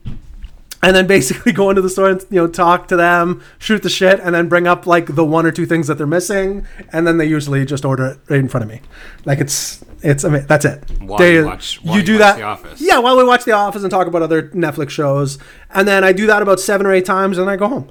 [0.83, 3.89] and then basically go into the store and you know talk to them, shoot the
[3.89, 7.07] shit, and then bring up like the one or two things that they're missing, and
[7.07, 8.81] then they usually just order it right in front of me.
[9.25, 10.83] Like it's it's I mean that's it.
[11.01, 12.37] While you watch- while you do watch that.
[12.37, 12.81] The Office.
[12.81, 15.39] Yeah, while we watch The Office and talk about other Netflix shows,
[15.71, 17.89] and then I do that about seven or eight times, and then I go home.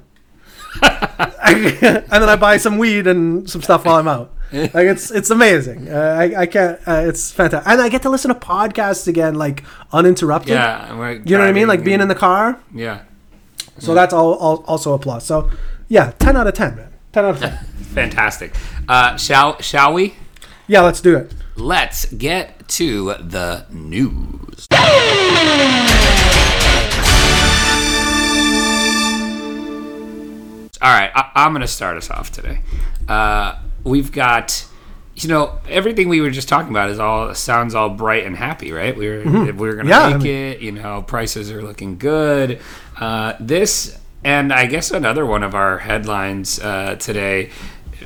[1.43, 4.33] and then I buy some weed and some stuff while I'm out.
[4.73, 5.89] Like it's it's amazing.
[5.89, 6.79] Uh, I I can't.
[6.87, 10.51] Uh, it's fantastic, and I get to listen to podcasts again, like uninterrupted.
[10.51, 10.93] Yeah.
[11.25, 11.67] You know what I mean?
[11.67, 12.59] Like being in the car.
[12.73, 13.01] Yeah.
[13.79, 15.25] So that's all, all also a plus.
[15.25, 15.49] So
[15.87, 16.93] yeah, ten out of ten, man.
[17.11, 17.57] Ten out of ten.
[17.95, 18.53] Fantastic.
[18.87, 20.13] Uh, shall shall we?
[20.67, 21.33] yeah, let's do it.
[21.55, 24.67] Let's get to the news.
[30.81, 32.61] All right, I, I'm going to start us off today.
[33.07, 34.65] Uh, we've got,
[35.15, 38.71] you know, everything we were just talking about is all sounds all bright and happy,
[38.71, 38.95] right?
[38.95, 40.01] We were we we're going to Mm-hmm.
[40.01, 40.59] Yeah, I make mean- it.
[40.61, 42.59] You know, prices are looking good.
[42.99, 47.49] Uh, this and I guess another one of our headlines uh, today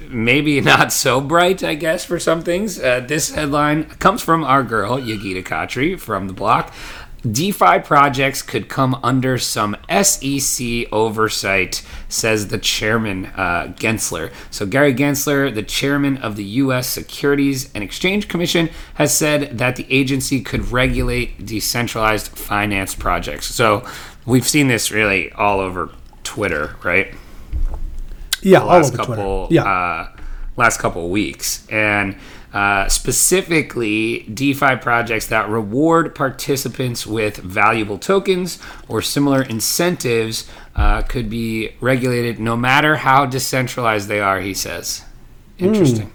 [0.10, 2.80] maybe not so bright, I guess, for some things.
[2.80, 6.72] Uh, this headline comes from our girl, Yogita Khatri from the block.
[7.24, 14.32] DeFi projects could come under some SEC oversight, says the chairman, uh, Gensler.
[14.52, 16.88] So, Gary Gensler, the chairman of the U.S.
[16.88, 23.48] Securities and Exchange Commission, has said that the agency could regulate decentralized finance projects.
[23.48, 23.86] So,
[24.26, 25.90] we've seen this really all over
[26.24, 27.14] Twitter, right?
[28.42, 29.54] Yeah, all last over couple Twitter.
[29.56, 30.12] Yeah, uh,
[30.56, 32.16] last couple weeks and
[32.58, 41.30] uh, specifically DeFi projects that reward participants with valuable tokens or similar incentives uh, could
[41.30, 45.06] be regulated no matter how decentralized they are, he says.
[45.60, 45.65] Hmm.
[45.65, 46.12] Interesting.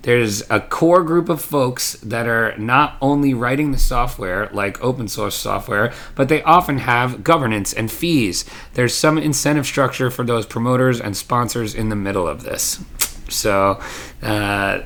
[0.00, 5.06] there's a core group of folks that are not only writing the software like open
[5.06, 8.46] source software, but they often have governance and fees.
[8.72, 12.82] There's some incentive structure for those promoters and sponsors in the middle of this.
[13.28, 13.82] So,
[14.22, 14.80] uh,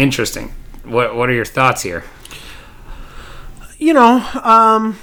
[0.00, 0.52] interesting.
[0.84, 2.04] What what are your thoughts here?
[3.80, 4.98] you know, um,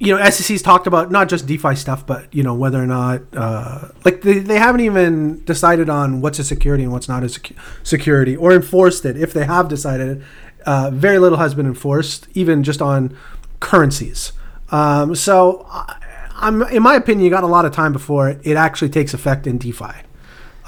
[0.00, 3.22] you know, SEC's talked about not just DeFi stuff, but you know whether or not,
[3.34, 7.26] uh, like they, they haven't even decided on what's a security and what's not a
[7.26, 9.16] secu- security, or enforced it.
[9.16, 10.22] If they have decided,
[10.66, 13.16] uh, very little has been enforced, even just on
[13.60, 14.32] currencies.
[14.70, 15.96] Um, so, I,
[16.34, 19.46] I'm in my opinion, you got a lot of time before it actually takes effect
[19.46, 19.94] in DeFi.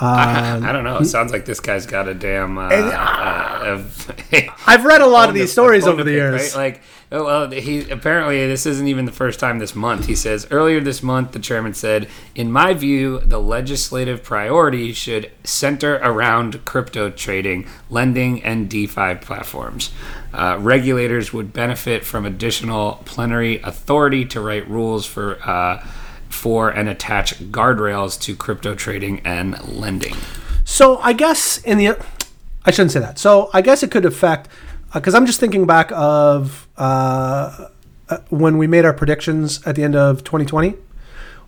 [0.00, 0.98] Um, I don't know.
[0.98, 2.56] It sounds like this guy's got a damn.
[2.56, 4.10] Uh, uh, of-
[4.66, 6.54] I've read a lot of these stories over the years.
[6.54, 6.72] right?
[6.72, 6.82] Like,
[7.12, 10.06] oh, well, he apparently this isn't even the first time this month.
[10.06, 15.30] He says earlier this month, the chairman said, "In my view, the legislative priority should
[15.44, 19.90] center around crypto trading, lending, and DeFi platforms.
[20.32, 25.38] Uh, regulators would benefit from additional plenary authority to write rules for."
[26.30, 30.14] Uh, for and attach guardrails to crypto trading and lending.
[30.64, 31.96] So I guess in the,
[32.64, 33.18] I shouldn't say that.
[33.18, 34.48] So I guess it could affect,
[34.94, 37.66] because I'm just thinking back of uh,
[38.08, 40.74] uh, when we made our predictions at the end of 2020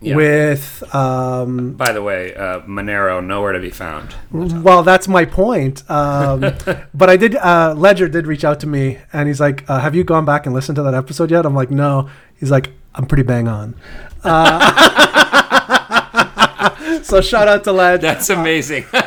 [0.01, 0.15] Yeah.
[0.15, 4.13] with, um, By the way, uh, Monero nowhere to be found.
[4.31, 5.89] well, that's my point.
[5.89, 6.41] Um,
[6.93, 9.95] but I did, uh, Ledger did reach out to me and he's like, uh, have
[9.95, 11.45] you gone back and listened to that episode yet?
[11.45, 12.09] I'm like, no.
[12.35, 13.75] He's like, I'm pretty bang on.
[14.23, 14.69] Uh,
[17.03, 18.01] so shout out to Ledge.
[18.01, 18.85] That's amazing.
[18.93, 19.05] and,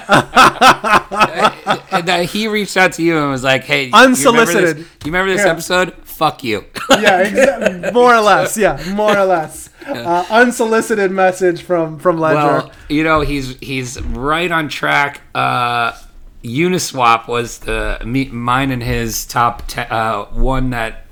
[2.08, 4.56] uh, he reached out to you and was like, "Hey, Unsolicited.
[4.56, 5.52] You remember this, you remember this Yeah.
[5.52, 5.94] episode?
[6.04, 8.56] Fuck you." yeah, more or less.
[8.56, 9.70] Yeah, more or less.
[9.86, 12.36] Uh, unsolicited message from from Ledger.
[12.36, 15.20] well, you know, he's he's right on track.
[15.34, 15.92] Uh,
[16.44, 21.05] Uniswap was the me, mine and his top te- uh, one that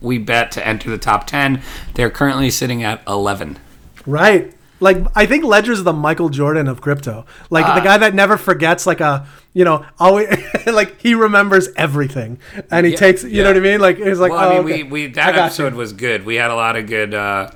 [0.00, 1.62] we bet to enter the top ten.
[1.94, 3.58] They're currently sitting at eleven.
[4.06, 4.54] right.
[4.80, 7.26] Like I think Ledger's the Michael Jordan of crypto.
[7.50, 7.74] Like Ah.
[7.74, 8.86] the guy that never forgets.
[8.86, 10.28] Like a you know always
[10.66, 12.38] like he remembers everything
[12.70, 13.24] and he Yeah, takes.
[13.24, 13.42] You yeah.
[13.42, 13.80] know what I mean?
[13.80, 14.30] Like he's like.
[14.30, 14.82] well, oh, I mean, okay.
[14.84, 15.78] we, we that episode you.
[15.78, 16.24] was good.
[16.24, 17.50] We had a lot of good uh,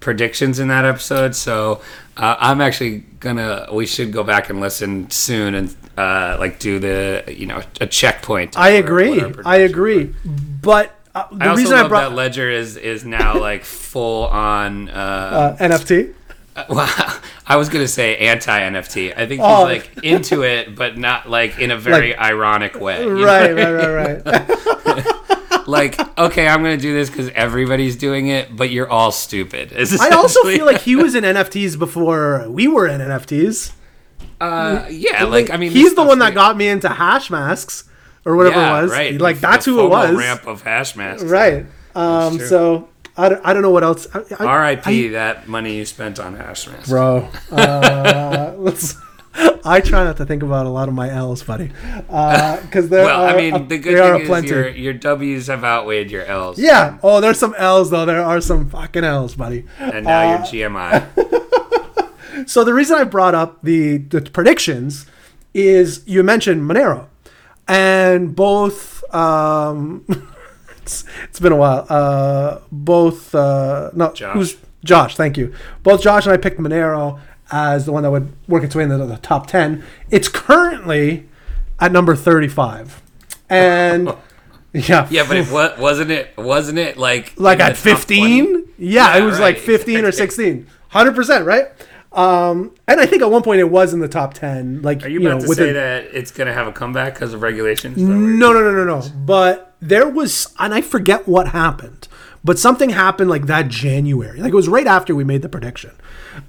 [0.00, 1.34] predictions in that episode.
[1.34, 1.82] So
[2.16, 3.66] uh, I'm actually gonna.
[3.70, 7.86] We should go back and listen soon and uh, like do the you know a
[7.86, 8.58] checkpoint.
[8.58, 9.22] I agree.
[9.44, 10.14] I agree.
[10.24, 13.64] But uh, the I also reason love I brought that Ledger is is now like
[13.64, 14.88] full on.
[14.88, 16.14] Uh, uh, NFT.
[16.68, 19.12] well, I was gonna say anti NFT.
[19.12, 19.62] I think he's Oh.
[19.64, 23.04] like into it, but not like in a very Like- ironic way.
[23.06, 25.06] Right, right, right, right.
[25.64, 29.72] Like, okay, I'm gonna do this because everybody's doing it, but you're all stupid.
[30.00, 33.70] I also feel like he was in NFTs before we were in NFTs.
[34.40, 37.84] Uh, yeah, like I mean, he's the one that got me into Hashmasks
[38.24, 38.90] or whatever yeah, it was.
[38.90, 40.14] Right, Like The- that's the who it was.
[40.16, 41.28] Ramp of Hashmasks.
[41.28, 41.66] Right.
[41.94, 44.06] Um, so I don't, I don't know what else.
[44.14, 45.08] I, I, R.I.P.
[45.08, 46.88] that money you spent on Hashmasks.
[46.88, 47.28] bro.
[47.50, 48.96] Uh, let's.
[49.64, 53.22] I try not to think about a lot of my L's, buddy, because there Well,
[53.22, 53.28] are.
[53.28, 54.48] I mean, uh, the good there are thing is plenty.
[54.48, 56.58] your your W's have outweighed your L's.
[56.58, 56.98] Yeah.
[57.02, 58.04] Oh, there's some L's though.
[58.04, 59.64] There are some fucking L's, buddy.
[59.78, 61.06] And now Uh, you're GMI.
[62.46, 65.06] So the reason I brought up the the predictions
[65.54, 67.06] is you mentioned Monero,
[67.68, 69.02] and both.
[69.14, 70.04] Um,
[70.82, 71.86] it's, it's been a while.
[71.88, 73.34] Uh, both.
[73.34, 74.34] Uh, no, Josh.
[74.34, 75.16] who's Josh?
[75.16, 75.54] Thank you.
[75.82, 77.20] Both Josh and I picked Monero
[77.50, 79.84] as the one that would work its way into the top ten.
[80.10, 81.28] It's currently
[81.78, 83.02] at number thirty-five,
[83.50, 84.14] and
[84.72, 89.22] yeah, Yeah, but it wa- wasn't it wasn't it like like at 15 yeah, Yeah,
[89.22, 91.66] it was like 15 or 16 100% right
[92.14, 95.08] um and i think at one point it was in the top 10 like Are
[95.08, 97.96] you you, about know to say that it's gonna have a comeback because of regulations?
[97.96, 101.26] Is that what you're- no no no no no but there was and i forget
[101.26, 102.08] what happened
[102.44, 105.92] but something happened like that january like it was right after we made the prediction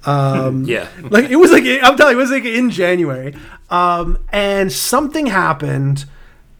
[0.04, 0.88] um Yeah.
[1.02, 3.34] like it was like i'm telling you it was like in january
[3.70, 6.04] um and something happened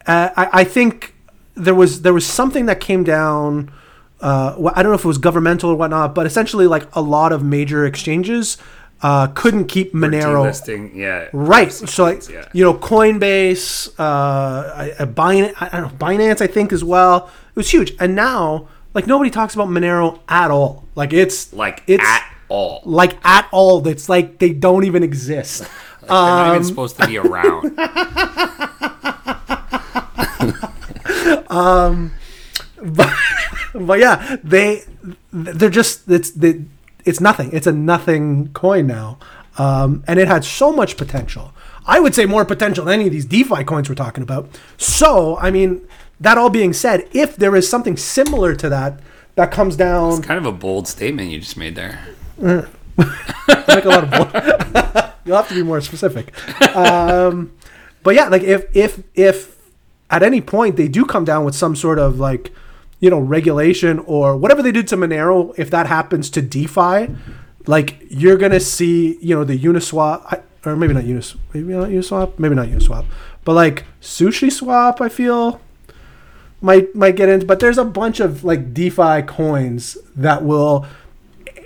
[0.07, 1.15] uh, I, I think
[1.55, 3.73] there was there was something that came down
[4.21, 7.31] uh, I don't know if it was governmental or whatnot, but essentially, like a lot
[7.31, 8.57] of major exchanges
[9.03, 11.29] uh, couldn't keep Monero Delisting, yeah.
[11.33, 11.71] right.
[11.73, 12.47] So, like Yeah.
[12.53, 17.29] you know, Coinbase, uh, I- I- don't know, Binance, I think as well.
[17.51, 20.85] It was huge, and now like nobody talks about Monero at all.
[20.95, 22.81] Like it's Like it's at all.
[22.85, 23.87] like at all.
[23.89, 25.65] It's like they don't even exist.
[26.01, 27.77] They're not Um, even supposed to be around.
[33.75, 34.83] but yeah, they
[35.33, 36.63] they're just it's they,
[37.05, 37.51] it's nothing.
[37.53, 39.19] It's a nothing coin now,
[39.59, 41.53] um, and it had so much potential.
[41.87, 44.49] I would say more potential than any of these DeFi coins we're talking about.
[44.79, 45.87] So, I mean,
[46.19, 49.01] that all being said, if there is something similar to that
[49.35, 51.99] that comes down, it's Kind of a bold statement you just made there.
[52.39, 56.33] like a lot of bull- you'll have to be more specific.
[56.75, 57.53] Um,
[58.03, 59.57] but yeah, like if if if
[60.11, 62.53] at any point they do come down with some sort of like
[63.05, 67.15] you know regulation or whatever they did to Monero, if that happens to DeFi,
[67.67, 72.39] like you're gonna see you know the Uniswap or maybe not Unis maybe not Uniswap
[72.39, 73.05] maybe not Uniswap,
[73.45, 75.61] but like SushiSwap, I feel
[76.63, 77.45] might might get into.
[77.45, 80.87] But there's a bunch of like DeFi coins that will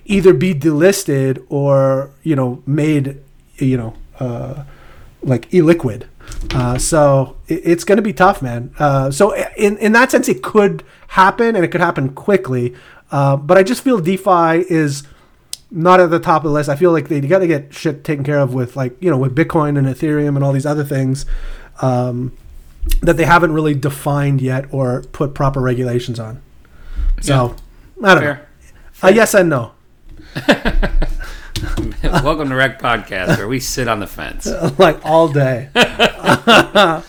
[0.07, 3.21] either be delisted or you know made
[3.59, 4.65] you know uh,
[5.23, 6.09] like illiquid.
[6.53, 8.75] Uh, so it, it's going to be tough, man.
[8.81, 12.75] Uh, so in in that sense, it could happen and it could happen quickly.
[13.11, 15.03] Uh, but I just feel DeFi is
[15.71, 16.69] not at the top of the list.
[16.69, 19.19] I feel like they got to get shit taken care of with like you know
[19.19, 21.27] with Bitcoin and Ethereum and all these other things
[21.81, 22.33] um,
[23.03, 26.41] that they haven't really defined yet or put proper regulations on.
[27.21, 27.57] So
[28.03, 28.35] I don't Fair.
[29.03, 29.09] know.
[29.09, 29.73] Uh, yes and no.
[32.03, 34.47] Welcome to Wrecked Podcast, where we sit on the fence.
[34.79, 35.71] like all day.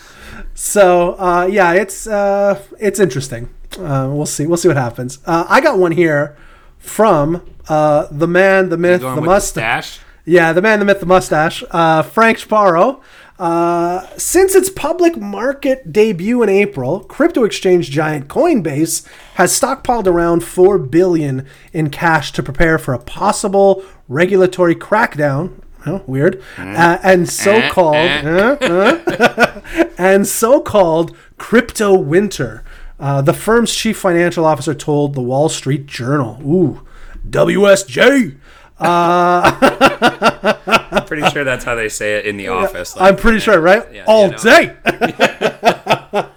[0.55, 3.49] so uh, yeah, it's uh, it's interesting.
[3.77, 4.47] Uh, we'll see.
[4.47, 5.19] We'll see what happens.
[5.25, 6.37] Uh, I got one here
[6.77, 9.93] from uh, the man, the myth, the mustache.
[9.93, 10.05] stash.
[10.25, 11.63] Yeah, the man, the myth, the mustache.
[11.71, 13.01] Uh, Frank Sparrow.
[13.37, 20.43] Uh, since its public market debut in April, crypto exchange giant Coinbase has stockpiled around
[20.43, 25.61] four billion in cash to prepare for a possible regulatory crackdown.
[25.85, 26.43] Oh, weird.
[26.57, 29.61] Uh, and so-called uh, uh,
[29.97, 32.65] and so-called crypto winter.
[32.99, 36.39] Uh, the firm's chief financial officer told the Wall Street Journal.
[36.45, 36.85] Ooh,
[37.29, 38.37] WSJ.
[38.81, 39.55] I'm
[41.05, 42.95] pretty sure that's how they say it in the office.
[42.97, 43.83] I'm pretty sure, right?
[43.93, 44.37] yeah, All you know.
[44.37, 44.75] day.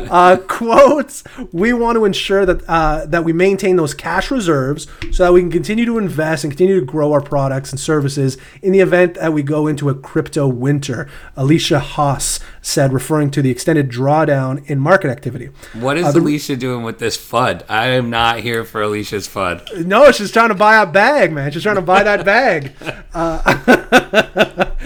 [0.11, 5.23] uh, quotes: We want to ensure that uh, that we maintain those cash reserves so
[5.25, 8.71] that we can continue to invest and continue to grow our products and services in
[8.71, 11.07] the event that we go into a crypto winter.
[11.35, 15.49] Alesia Haas said, referring to the extended drawdown in market activity.
[15.73, 17.63] What is Uh, the- Alesia doing with this FUD?
[17.69, 19.85] I am not here for Alesia's FUD.
[19.85, 21.51] No, she's trying to buy a bag, man.
[21.51, 22.73] She's trying to buy that bag.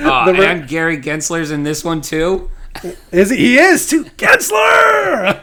[0.03, 2.49] Oh, The re- and Gary Gensler's in this one too.
[3.12, 5.39] Is he, he is too Gensler?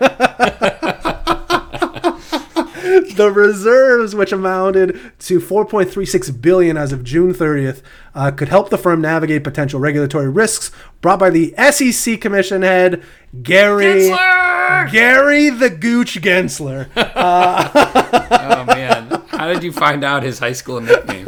[3.18, 7.82] the reserves, which amounted to 4.36 billion as of June 30th,
[8.14, 13.02] uh, could help the firm navigate potential regulatory risks brought by the SEC Commission head
[13.42, 14.08] Gary
[14.90, 16.88] Gary the Gooch Gensler.
[18.50, 21.26] Oh man, how did you find out his high school nickname?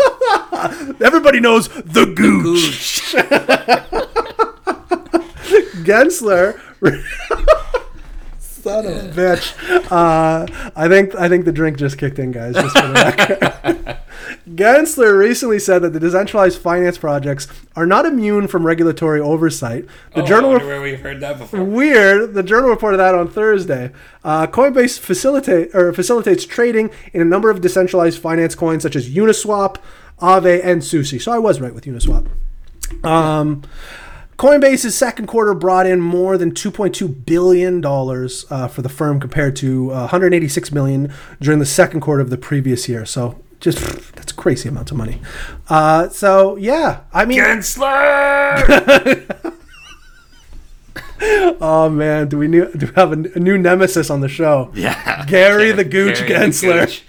[1.00, 3.14] Everybody knows the Gooch.
[5.84, 6.58] Gensler.
[8.38, 9.54] Son of a bitch.
[9.90, 12.54] Uh, I think I think the drink just kicked in, guys.
[12.54, 13.98] Just for the.
[14.54, 19.86] Gensler recently said that the decentralized finance projects are not immune from regulatory oversight.
[20.14, 21.62] The Oh, journal where we've heard that before.
[21.64, 22.34] Weird.
[22.34, 23.92] The journal reported that on Thursday.
[24.24, 29.08] Uh, Coinbase facilitate or facilitates trading in a number of decentralized finance coins such as
[29.08, 29.76] Uniswap,
[30.20, 31.20] Aave, and Sushi.
[31.20, 32.26] So I was right with Uniswap.
[33.04, 33.62] Um,
[34.40, 39.54] Coinbase's second quarter brought in more than 2.2 billion dollars uh, for the firm, compared
[39.56, 43.04] to uh, 186 million during the second quarter of the previous year.
[43.04, 43.78] So just
[44.14, 45.20] that's crazy amounts of money.
[45.68, 48.56] Uh, so yeah, I mean, Gensler.
[51.60, 54.70] oh man, do we new, do we have a, new nemesis on the show?
[54.74, 56.86] yeah, Gary the Gooch Gary the Gensler.
[56.86, 57.04] Gooch.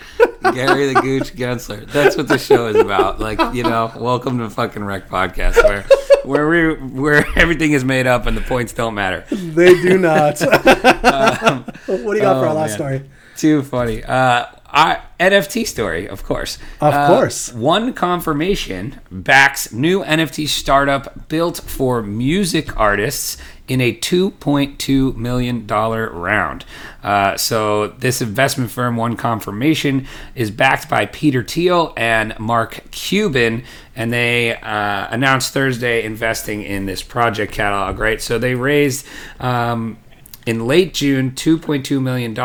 [0.54, 1.86] Gary the Gooch Gensler.
[1.92, 3.20] That's what the show is about.
[3.20, 5.86] Like you know, welcome to fucking Wrecked Podcast, where
[6.26, 9.24] where we where everything is made up and the points don't matter.
[9.32, 10.40] They do not.
[10.42, 12.78] what do you got for our oh, last man.
[12.78, 13.10] story?
[13.38, 14.04] Too funny.
[14.04, 16.58] Uh, I, NFT story, of course.
[16.80, 17.52] Of Uh, course.
[17.54, 23.38] One Confirmation backs new NFT startup built for music artists
[23.72, 26.66] in a $2.2 million round.
[27.02, 33.64] Uh, so, this investment firm, One Confirmation, is backed by Peter Thiel and Mark Cuban,
[33.96, 38.22] and they uh, announced Thursday investing in this project catalog, right?
[38.22, 39.08] So, they raised.
[39.40, 39.98] Um,
[40.46, 42.38] in late June, $2.2 million.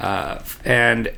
[0.00, 1.12] Uh, and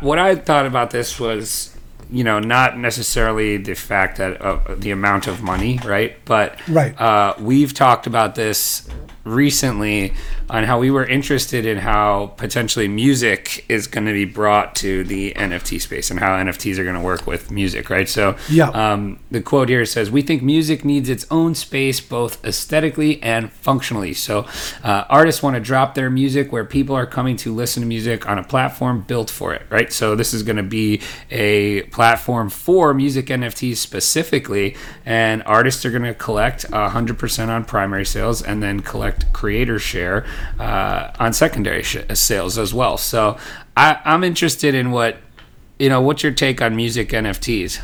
[0.00, 1.75] what I thought about this was,
[2.10, 6.16] you know, not necessarily the fact that uh, the amount of money, right?
[6.24, 6.98] But Right.
[7.00, 8.88] uh, we've talked about this
[9.26, 10.14] recently
[10.48, 15.02] on how we were interested in how potentially music is going to be brought to
[15.04, 18.08] the NFT space and how NFTs are going to work with music, right?
[18.08, 18.68] So, Yeah.
[18.70, 23.50] um, the quote here says, "We think music needs its own space, both aesthetically and
[23.52, 24.14] functionally.
[24.14, 24.46] So,
[24.84, 28.28] uh, artists want to drop their music where people are coming to listen to music
[28.28, 29.92] on a platform built for it, right?
[29.92, 31.00] So, this is going to be
[31.30, 38.04] a platform for music NFTs specifically, and artists are going to collect 100% on primary
[38.04, 40.24] sales and then collect creator share
[40.58, 42.96] uh, on secondary sh- sales as well.
[42.98, 43.38] So,
[43.76, 45.18] I, I'm interested in what."
[45.78, 47.82] You know, what's your take on music NFTs?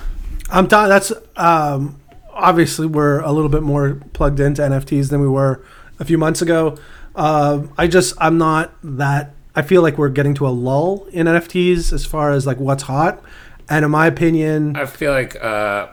[0.50, 0.88] I'm done.
[0.88, 2.00] That's um,
[2.32, 5.62] obviously we're a little bit more plugged into NFTs than we were
[5.98, 6.76] a few months ago.
[7.14, 9.34] Uh, I just I'm not that.
[9.54, 12.84] I feel like we're getting to a lull in NFTs as far as like what's
[12.84, 13.22] hot,
[13.68, 15.88] and in my opinion, I feel like uh,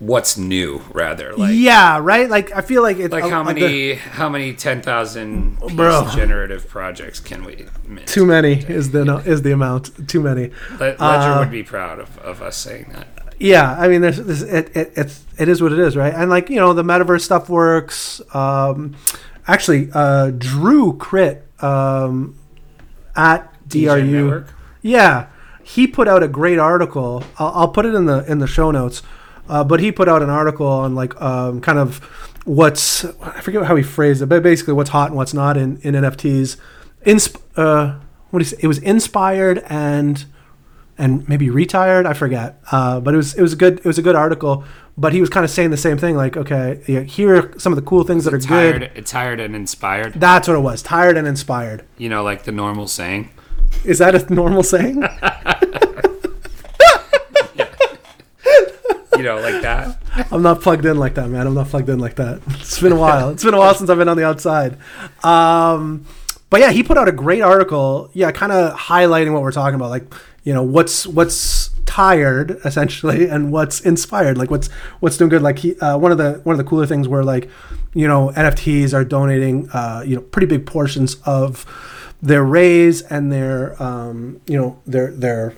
[0.00, 2.28] what's new rather like yeah, right.
[2.28, 5.58] Like I feel like it's like uh, how uh, the- many how many ten thousand
[5.76, 6.08] Bro.
[6.14, 8.08] generative projects can we mint?
[8.08, 10.08] too many is the no, is the amount.
[10.08, 10.50] Too many.
[10.78, 13.06] Le- Ledger uh, would be proud of, of us saying that.
[13.38, 16.12] Yeah, I mean, there's, there's it, it, it's it is what it is, right?
[16.14, 18.20] And like you know, the metaverse stuff works.
[18.34, 18.96] Um,
[19.46, 22.38] actually, uh, Drew Crit um,
[23.16, 24.54] at DRU, Network?
[24.82, 25.28] yeah,
[25.62, 27.22] he put out a great article.
[27.38, 29.02] I'll, I'll put it in the in the show notes.
[29.50, 31.98] Uh, but he put out an article on like um, kind of
[32.44, 35.78] what's I forget how he phrased it, but basically what's hot and what's not in
[35.82, 36.56] in NFTs.
[37.04, 37.98] Insp- uh,
[38.30, 38.56] what you say?
[38.60, 40.24] It was inspired and
[40.98, 42.06] and maybe retired.
[42.06, 42.60] I forget.
[42.70, 44.64] Uh, but it was it was a good it was a good article.
[44.98, 47.72] But he was kind of saying the same thing, like, okay, yeah, here are some
[47.72, 49.06] of the cool things that are Tired, good.
[49.06, 50.12] tired and inspired.
[50.14, 50.82] That's what it was.
[50.82, 51.86] Tired and inspired.
[51.96, 53.30] You know, like the normal saying.
[53.84, 55.02] Is that a normal saying?
[59.20, 60.02] You know, like that.
[60.32, 61.46] I'm not plugged in like that, man.
[61.46, 62.40] I'm not plugged in like that.
[62.48, 63.30] It's been a while.
[63.30, 64.76] It's been a while since I've been on the outside.
[65.24, 66.06] Um,
[66.50, 68.10] but yeah, he put out a great article.
[68.12, 70.12] Yeah, kind of highlighting what we're talking about, like
[70.42, 74.68] you know what's what's tired essentially and what's inspired, like what's
[75.00, 75.42] what's doing good.
[75.42, 77.48] Like he, uh, one of the one of the cooler things where like
[77.94, 81.66] you know NFTs are donating uh, you know pretty big portions of
[82.22, 85.54] their raise and their um, you know their their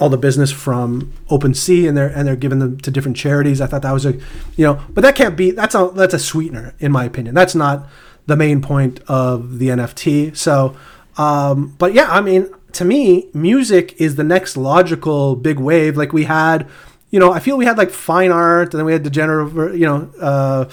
[0.00, 3.60] all the business from OpenSea and they're and they're giving them to different charities.
[3.60, 4.14] I thought that was a
[4.56, 7.34] you know, but that can't be that's a that's a sweetener in my opinion.
[7.34, 7.86] That's not
[8.26, 10.36] the main point of the NFT.
[10.36, 10.76] So
[11.16, 15.96] um but yeah, I mean to me, music is the next logical big wave.
[15.96, 16.68] Like we had,
[17.10, 19.86] you know, I feel we had like fine art and then we had degenerative, you
[19.86, 20.70] know, uh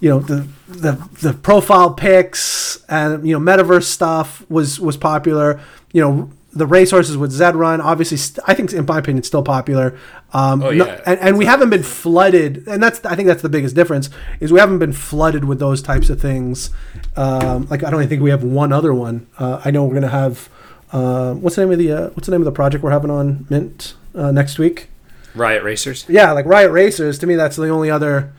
[0.00, 5.60] you know the the the profile pics and you know metaverse stuff was was popular.
[5.92, 9.42] You know the racehorses with Zed Run, obviously, st- I think in my opinion, still
[9.42, 9.98] popular.
[10.32, 11.00] Um, Oh, no- yeah.
[11.06, 14.52] and, and we haven't been flooded, and that's I think that's the biggest difference is
[14.52, 16.70] we haven't been flooded with those types of things.
[17.16, 19.26] Um, like I don't even think we have one other one.
[19.38, 20.48] Uh, I know we're gonna have
[20.92, 23.10] uh, what's the name of the uh, what's the name of the project we're having
[23.10, 24.88] on Mint uh, next week?
[25.34, 26.04] Riot Racers.
[26.08, 27.18] Yeah, like Riot Racers.
[27.20, 28.32] To me, that's the only other,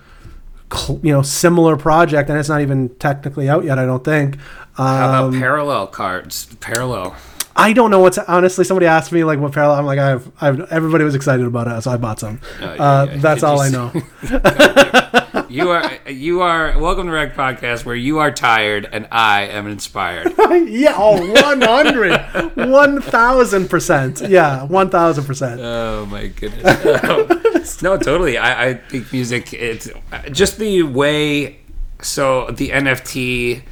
[0.90, 3.80] you know, similar project, and it's not even technically out yet.
[3.80, 4.36] I don't think.
[4.78, 6.48] Um, How about parallel cards?
[6.60, 7.16] Parallel.
[7.60, 8.64] I don't know what's honestly.
[8.64, 9.80] Somebody asked me like what parallel.
[9.80, 10.72] I'm like, I've, I've.
[10.72, 12.40] Everybody was excited about it, so I bought some.
[12.62, 13.18] Oh, yeah, uh, yeah.
[13.18, 13.92] that's all I know.
[15.50, 19.66] You are you are welcome to Wrecked Podcast where you are tired and I am
[19.66, 20.32] inspired.
[20.68, 24.22] yeah, oh, 100, 1000 percent.
[24.22, 25.60] Yeah, one thousand percent.
[25.60, 27.82] Oh my goodness.
[27.82, 28.38] no, totally.
[28.38, 29.90] I, I think music it's
[30.32, 31.62] just the way
[32.00, 33.64] so the NFT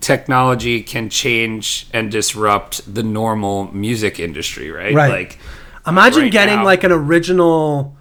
[0.00, 4.94] technology can change and disrupt the normal music industry, right?
[4.94, 5.10] Right.
[5.10, 5.38] Like
[5.86, 6.64] Imagine right getting now.
[6.64, 7.96] like an original,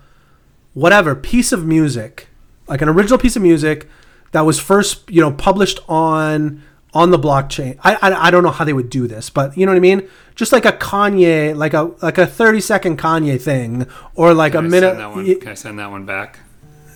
[0.73, 2.27] whatever piece of music,
[2.67, 3.89] like an original piece of music
[4.31, 6.61] that was first, you know, published on
[6.93, 7.77] on the blockchain.
[7.83, 9.81] I, I I don't know how they would do this, but you know what I
[9.81, 10.07] mean.
[10.35, 14.65] Just like a Kanye, like a like a thirty second Kanye thing, or like Can
[14.65, 14.89] a I minute.
[14.89, 16.39] send that one, can I send that one back?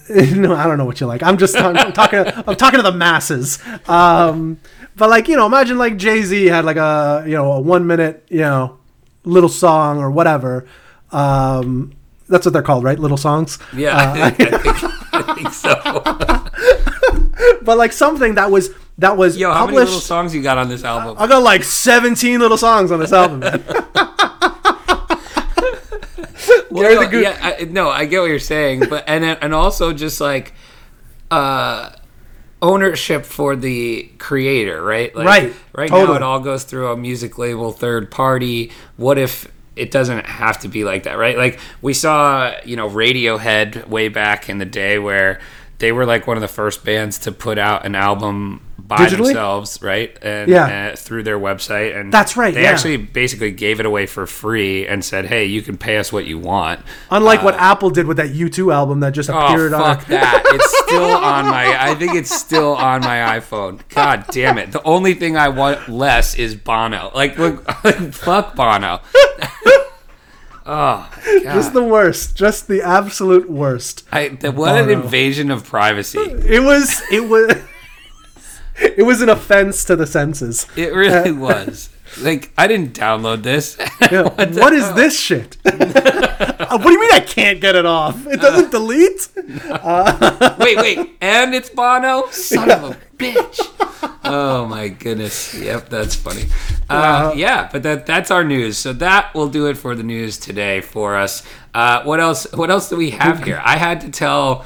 [0.10, 1.24] no, I don't know what you like.
[1.24, 2.20] I'm just I'm, I'm talking.
[2.20, 3.60] I'm talking to the masses.
[3.88, 4.60] Um,
[4.96, 7.86] but like you know, imagine like Jay Z had like a you know a one
[7.88, 8.78] minute you know
[9.24, 10.66] little song or whatever.
[11.12, 11.94] Um,
[12.30, 12.98] that's what they're called, right?
[12.98, 13.60] Little songs.
[13.76, 14.54] Yeah, Uh, I, think,
[15.14, 15.76] I think so.
[17.64, 19.88] but like something that was that was Yo, how many published.
[19.90, 21.16] little songs you got on this album?
[21.20, 23.64] I got like 17 little songs on this album, man.
[26.70, 30.20] Well, no, yeah, I, no, I get what you're saying, but and and also just
[30.20, 30.54] like
[31.30, 31.92] uh
[32.64, 35.14] ownership for the creator, right?
[35.14, 38.72] Like, Right, Right now, it all goes through a music label, third party.
[38.96, 41.38] What if it doesn't have to be like that, right?
[41.38, 45.40] Like we saw, you know, Radiohead way back in the day where.
[45.84, 49.26] They were like one of the first bands to put out an album by Digitally?
[49.28, 50.18] themselves, right?
[50.22, 50.92] And, Yeah.
[50.94, 52.70] uh, through their website, and That's right, They yeah.
[52.72, 56.24] actually basically gave it away for free and said, "Hey, you can pay us what
[56.26, 56.80] you want."
[57.12, 59.82] Unlike what Apple did with that U2 album that just Uh, Oh appeared on.
[59.98, 60.42] fuck that!
[60.48, 61.66] It's still on my.
[61.90, 63.80] I think it's still on my iPhone.
[63.90, 64.72] God damn it!
[64.72, 67.12] The only thing I want less is Bono.
[67.14, 67.70] Like, look,
[68.14, 69.00] fuck Bono.
[70.66, 71.10] oh,
[71.44, 71.44] God.
[71.44, 72.36] Just the worst.
[72.36, 74.06] Just the absolute worst.
[74.12, 76.20] I, the, what an oh, invasion of privacy!
[76.20, 77.02] It was.
[77.12, 77.54] It was.
[78.76, 80.66] It was an offense to the senses.
[80.76, 81.90] It really uh, was.
[82.20, 83.78] Like, I didn't download this.
[84.12, 84.24] Yeah.
[84.24, 85.58] what is this shit?
[86.74, 88.26] Uh, what do you mean I can't get it off?
[88.26, 89.28] It doesn't delete?
[90.60, 92.28] wait, wait, and it's Bono.
[92.32, 93.60] Son of a bitch!
[94.26, 95.54] Oh my goodness.
[95.54, 96.46] Yep, that's funny.
[96.90, 98.78] Uh, yeah, but that that's our news.
[98.78, 101.44] So that will do it for the news today for us.
[101.74, 102.52] Uh, what else?
[102.54, 103.62] What else do we have here?
[103.64, 104.66] I had to tell.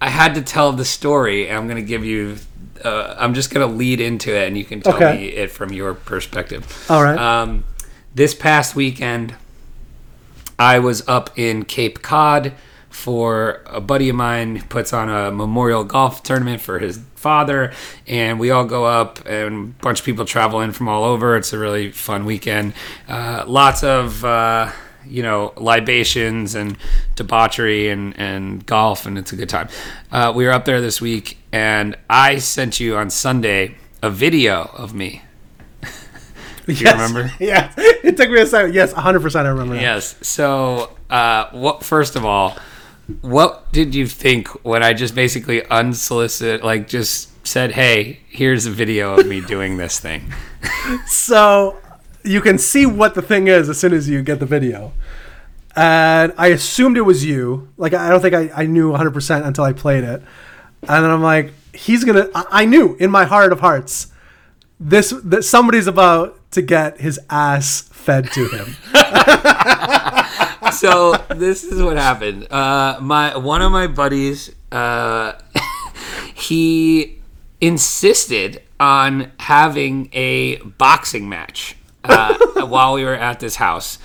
[0.00, 2.36] I had to tell the story, and I'm going to give you.
[2.82, 5.16] Uh, I'm just going to lead into it, and you can tell Okay.
[5.16, 6.86] me it from your perspective.
[6.88, 7.18] All right.
[7.18, 7.64] Um,
[8.14, 9.34] this past weekend,
[10.60, 12.52] I was up in Cape Cod
[12.90, 17.72] for a buddy of mine puts on a memorial golf tournament for his father,
[18.06, 21.34] and we all go up, and a bunch of people travel in from all over.
[21.34, 22.74] It's a really fun weekend.
[23.08, 24.70] Uh, lots of uh,
[25.06, 26.76] you know libations and
[27.16, 29.70] debauchery and and golf, and it's a good time.
[30.12, 34.70] Uh, we were up there this week, and I sent you on Sunday a video
[34.74, 35.22] of me.
[36.66, 37.32] Do you remember?
[37.40, 37.72] Yeah.
[37.76, 38.74] It took me a second.
[38.74, 39.82] Yes, 100% I remember that.
[39.82, 40.16] Yes.
[40.22, 41.84] So, uh, what?
[41.84, 42.56] First of all,
[43.20, 48.70] what did you think when I just basically unsolicited, like, just said, "Hey, here's a
[48.70, 50.32] video of me doing this thing."
[51.06, 51.76] So
[52.24, 54.92] you can see what the thing is as soon as you get the video.
[55.76, 57.68] And I assumed it was you.
[57.76, 60.22] Like, I don't think I, I knew 100% until I played it.
[60.82, 62.30] And then I'm like, he's going to.
[62.34, 64.08] I knew in my heart of hearts
[64.80, 68.76] this that somebody's about to get his ass fed to him.
[70.72, 72.50] so this is what happened.
[72.50, 75.34] Uh, my one of my buddies, uh,
[76.34, 77.20] he
[77.60, 82.36] insisted on having a boxing match uh,
[82.66, 83.98] while we were at this house,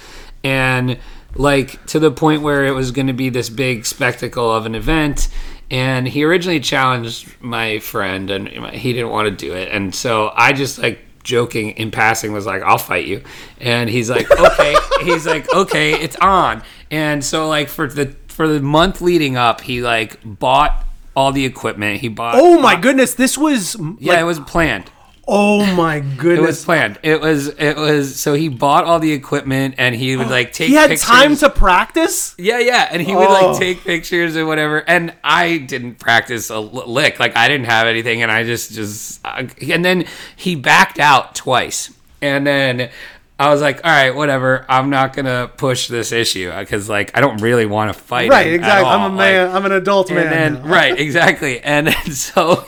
[0.44, 1.00] and
[1.36, 4.76] like to the point where it was going to be this big spectacle of an
[4.76, 5.30] event.
[5.72, 9.70] And he originally challenged my friend, and he didn't want to do it.
[9.72, 13.22] And so I just like joking in passing was like i'll fight you.
[13.60, 14.76] And he's like okay.
[15.02, 16.64] He's like okay it's on.
[16.90, 21.46] And so like for the for the month leading up he like bought all the
[21.46, 22.00] equipment.
[22.00, 23.76] He bought Oh my goodness, this was.
[24.00, 24.92] yeah like, it was planned
[25.28, 26.38] Oh my goodness!
[26.40, 30.16] it was planned it was it was so he bought all the equipment and he
[30.16, 31.08] would like take he had pictures.
[31.08, 32.36] time to practice?
[32.38, 33.52] Yeah, yeah, and he would Oh.
[33.52, 34.88] like take pictures and whatever.
[34.88, 39.20] And I didn't practice a lick, like I didn't have anything, and I just just
[39.26, 40.06] uh, and then
[40.36, 42.90] he backed out twice, and then
[43.40, 47.22] I was like, all right, whatever, I'm not gonna push this issue because like I
[47.22, 48.30] don't really want to fight.
[48.30, 48.88] Right, exactly.
[48.90, 49.56] I'm a Like, man.
[49.56, 50.30] I'm an adult man.
[50.30, 52.64] then right, exactly, and then so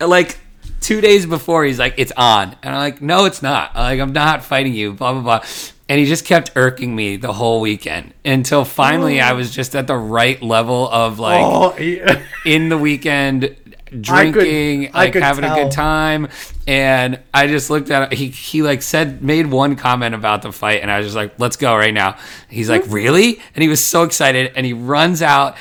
[0.00, 0.38] like
[0.82, 3.70] two days before, he's like, "It's on," and I'm like, "No, it's not.
[3.74, 5.44] I'm like, I'm not fighting you." Blah blah blah.
[5.88, 9.36] And he just kept irking me the whole weekend until finally I oh.
[9.36, 12.22] was just at the right level of like Oh, yeah.
[12.46, 13.56] in the weekend
[14.00, 16.28] drinking, I like could having a good time.
[16.66, 18.18] And I just looked at it.
[18.18, 20.80] He, he like said, made one comment about the fight.
[20.80, 22.16] And I was just like, let's go right now.
[22.48, 23.40] He's like, really?
[23.54, 24.52] And he was so excited.
[24.56, 25.56] And he runs out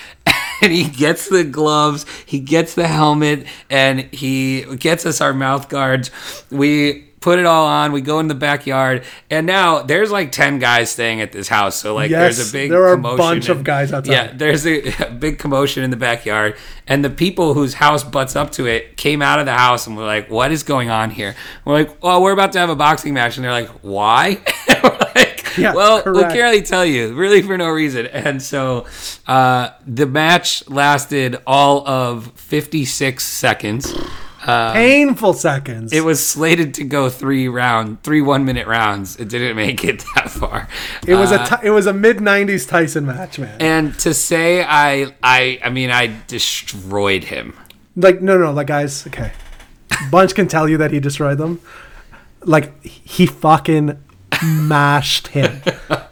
[0.62, 5.70] and he gets the gloves, he gets the helmet, and he gets us our mouth
[5.70, 6.12] guards.
[6.50, 7.92] We put it all on.
[7.92, 11.76] We go in the backyard, and now there's like ten guys staying at this house.
[11.76, 14.12] So like, Yes, there's a big there are a commotion bunch of guys outside.
[14.12, 16.58] Yeah, there's a, a big commotion in the backyard,
[16.88, 19.96] and the people whose house butts up to it came out of the house and
[19.96, 22.76] were like, "What is going on here?" We're like, "Well, we're about to have a
[22.76, 24.40] boxing match," and they're like, "Why?"
[25.14, 26.34] Like, Yeah, well, we correct.
[26.34, 28.08] can't really tell you, really for no reason.
[28.08, 28.86] And so
[29.28, 33.94] uh, the match lasted all of 56 seconds.
[34.44, 35.94] Painful seconds.
[35.94, 39.16] It was slated to go three round, three one minute rounds.
[39.18, 40.68] It didn't make it that far.
[41.08, 43.56] It was Uh, a it was a mid '90s Tyson match, man.
[43.62, 47.54] and to say I I I mean I destroyed him.
[47.96, 49.32] like no, no, like guys, okay.
[50.10, 51.60] Bunch can tell you that he destroyed them.
[52.44, 54.02] Like he fucking
[54.44, 55.62] mashed him.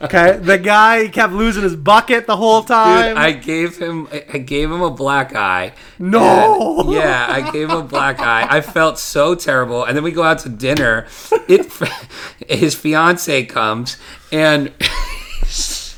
[0.01, 3.17] Okay, the guy kept losing his bucket the whole Dude, time.
[3.17, 5.73] I gave him I I gave him a black eye.
[5.97, 8.47] no, And, yeah, I gave him a black eye.
[8.49, 9.83] I felt so terrible.
[9.83, 11.07] And then we go out to dinner.
[11.47, 11.71] It
[12.47, 13.97] his fiance comes
[14.31, 14.71] and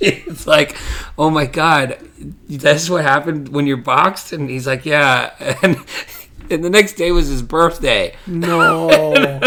[0.01, 0.77] it's like,
[1.17, 1.97] oh my god,
[2.49, 5.77] that's what happened when you're boxed, and he's like, yeah, and
[6.49, 8.15] and the next day was his birthday.
[8.27, 9.39] No.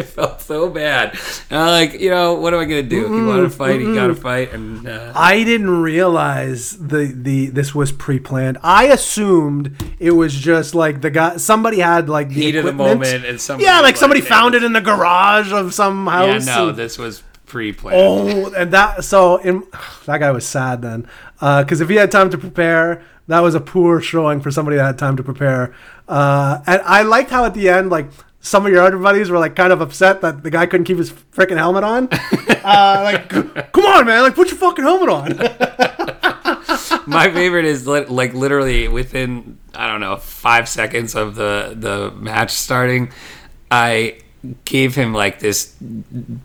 [0.00, 1.18] I felt so bad.
[1.50, 3.04] And I'm like, you know, what am I gonna do?
[3.04, 4.52] If you want to fight, you gotta fight.
[4.52, 8.58] And uh, I didn't realize the the this was pre-planned.
[8.62, 12.70] I assumed it was just like the guy somebody had like the heat of the
[12.70, 13.00] equipment.
[13.00, 16.46] moment, and somebody Yeah, like somebody "Hey, found it in the garage of some house.
[16.46, 17.96] Yeah, no, and- this was pre-planned.
[18.00, 19.64] Oh, and that so in,
[20.06, 21.06] that guy was sad then,
[21.40, 24.84] because if he had time to prepare, that was a poor showing for somebody that
[24.84, 25.74] had time to prepare.
[26.08, 28.06] Uh, and I liked how at the end, like
[28.40, 30.98] some of your other buddies were like kind of upset that the guy couldn't keep
[30.98, 32.08] his freaking helmet on.
[32.12, 33.28] uh, like,
[33.72, 34.22] come on, man!
[34.22, 35.36] Like, put your fucking helmet on.
[37.06, 42.10] My favorite is li- like literally within I don't know five seconds of the the
[42.12, 43.10] match starting,
[43.70, 44.18] I
[44.64, 45.74] gave him like this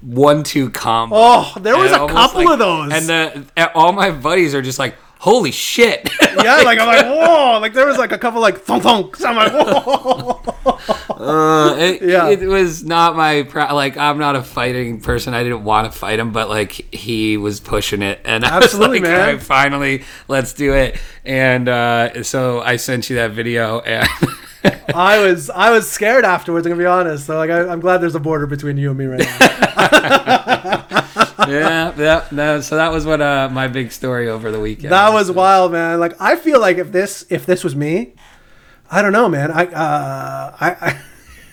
[0.01, 1.15] one-two combo.
[1.17, 2.93] Oh, there was And a couple like- of those.
[2.93, 7.05] and the and all my buddies are just like, "Holy shit!" yeah, like I'm like,
[7.05, 7.59] whoa!
[7.59, 9.25] Like there was like a couple like thunk thunks.
[9.25, 10.41] I'm like, whoa!
[11.09, 12.29] Uh, it, Yeah.
[12.29, 13.97] it was not my pro- like.
[13.97, 15.33] I'm not a fighting person.
[15.33, 18.99] I didn't want to fight him, but like he was pushing it, and I Absolutely,
[18.99, 19.27] was like, man.
[19.27, 20.97] "All right, finally, let's do it.
[21.25, 24.07] And uh, so I sent you that video, and
[24.93, 26.67] I was I was scared afterwards.
[26.67, 27.25] I'm gonna be honest.
[27.25, 30.74] So like I, I'm glad there's a border between you and me right now.
[31.49, 32.61] yeah, yeah, no.
[32.61, 34.91] So that was what uh, my big story over the weekend.
[34.91, 35.99] That was wild, man.
[35.99, 38.13] Like I feel like if this if this was me,
[38.89, 39.51] I don't know, man.
[39.51, 41.01] I uh, I, I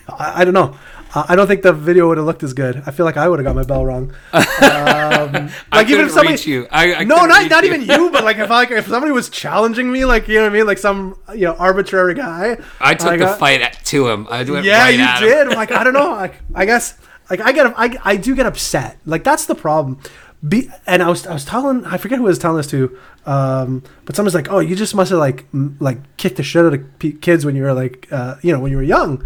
[0.09, 0.77] I I don't know.
[1.15, 2.81] I don't think the video would have looked as good.
[2.87, 4.13] I feel like I would have got my bell wrong.
[4.63, 6.67] Um, I like even if somebody, you.
[6.71, 7.73] I, I no, couldn't not you.
[7.73, 10.51] even you, but like if like if somebody was challenging me, like you know what
[10.51, 12.57] I mean, like some you know arbitrary guy.
[12.81, 14.27] I took like, the uh, fight at, to him.
[14.29, 15.21] I Yeah, right you him.
[15.21, 15.47] did.
[15.47, 16.11] I'm like I don't know.
[16.11, 16.97] Like I guess
[17.33, 18.97] like I get I, I do get upset.
[19.13, 19.99] Like that's the problem.
[20.47, 22.79] Be, and I was I was telling I forget who I was telling this to,
[23.25, 26.65] um, but someone's like, oh, you just must have like m- like kicked the shit
[26.65, 29.23] out of p- kids when you were like uh, you know when you were young,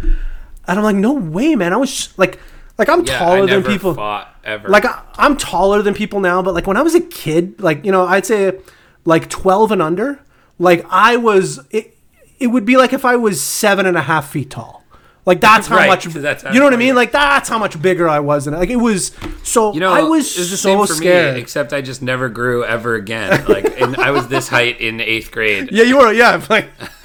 [0.68, 1.72] and I'm like, no way, man.
[1.72, 2.38] I was just, like
[2.78, 3.94] like I'm Yeah, taller than people.
[3.94, 4.68] fought ever.
[4.68, 7.84] Like I, I'm taller than people now, but like when I was a kid, like
[7.84, 8.56] you know, I'd say
[9.04, 10.20] like 12 and under.
[10.60, 11.96] Like I was, it,
[12.38, 14.77] it would be like if I was seven and a half feet tall.
[15.28, 16.04] Like that's how Right, much.
[16.06, 16.94] that's how you know what I mean?
[16.94, 19.12] Like that's how much bigger I was, and like it was.
[19.42, 21.34] So You know, I was, it was the so same for scared.
[21.34, 23.44] me, except I just never grew ever again.
[23.46, 25.68] Like, and I was this height in eighth grade.
[25.70, 26.12] Yeah, you were.
[26.12, 26.70] Yeah, like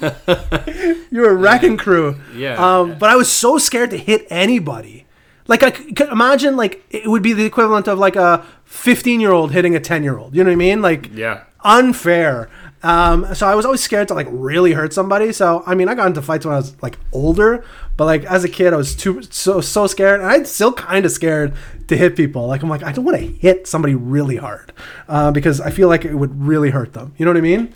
[1.10, 2.16] you were a wrecking crew.
[2.34, 2.54] Yeah.
[2.56, 5.06] Um, but I was so scared to hit anybody.
[5.46, 9.32] Like I could imagine, like it would be the equivalent of like a 15 year
[9.32, 10.34] old hitting a 10 year old.
[10.34, 10.80] You know what I mean?
[10.82, 11.42] Like Yeah.
[11.62, 12.48] unfair.
[12.82, 15.32] Um, so I was always scared to like really hurt somebody.
[15.32, 17.64] So I mean, I got into fights when I was like older,
[17.96, 21.04] but like as a kid, I was too so so scared, and I'm still kind
[21.04, 21.54] of scared
[21.88, 22.46] to hit people.
[22.46, 24.72] Like I'm like I don't want to hit somebody really hard
[25.08, 27.14] uh, because I feel like it would really hurt them.
[27.16, 27.74] You know what I mean?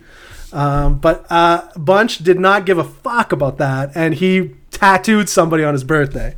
[0.53, 5.65] Um, but uh, Bunch did not give a fuck about that, and he tattooed somebody
[5.65, 6.35] on his birthday.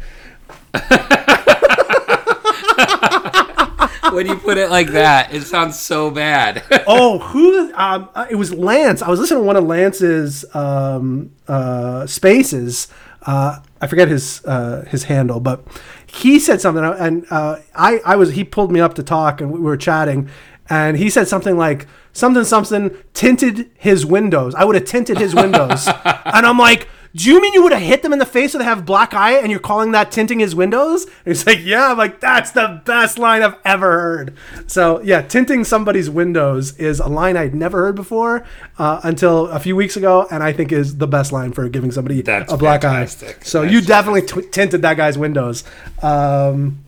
[4.13, 6.65] when you put it like that, it sounds so bad.
[6.87, 7.73] oh, who?
[7.75, 9.03] Um, uh, it was Lance.
[9.03, 12.89] I was listening to one of Lance's um, uh, spaces.
[13.23, 15.65] Uh, I forget his uh, his handle, but
[16.07, 19.51] he said something, and uh, I I was he pulled me up to talk, and
[19.51, 20.29] we were chatting,
[20.69, 24.55] and he said something like something something tinted his windows.
[24.55, 26.89] I would have tinted his windows, and I'm like.
[27.15, 29.15] Do you mean you would have hit them in the face so they have black
[29.15, 31.05] eye and you're calling that tinting his windows?
[31.05, 34.35] And he's like, Yeah, I'm like, that's the best line I've ever heard.
[34.69, 38.47] So, yeah, tinting somebody's windows is a line I'd never heard before
[38.79, 41.91] uh, until a few weeks ago, and I think is the best line for giving
[41.91, 43.39] somebody That's a black fantastic.
[43.41, 43.43] eye.
[43.43, 45.65] So, That's you definitely t- tinted that guy's windows.
[46.03, 46.85] Um,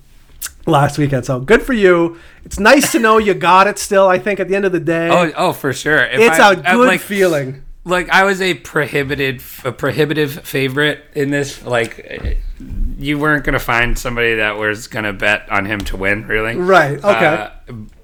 [0.67, 1.27] last weekend.
[1.27, 2.19] So good for you.
[2.45, 4.07] It's nice to know you got it still.
[4.07, 6.05] I think at the end of the day, oh, oh, for sure.
[6.05, 7.65] If it's I- a good like, feeling.
[7.85, 11.65] Like I was a prohibited, a prohibitive favorite in this.
[11.65, 12.39] Like,
[12.99, 16.55] you weren't gonna find somebody that was gonna bet on him to win, really.
[16.57, 17.27] Right, okay.
[17.27, 17.51] Uh,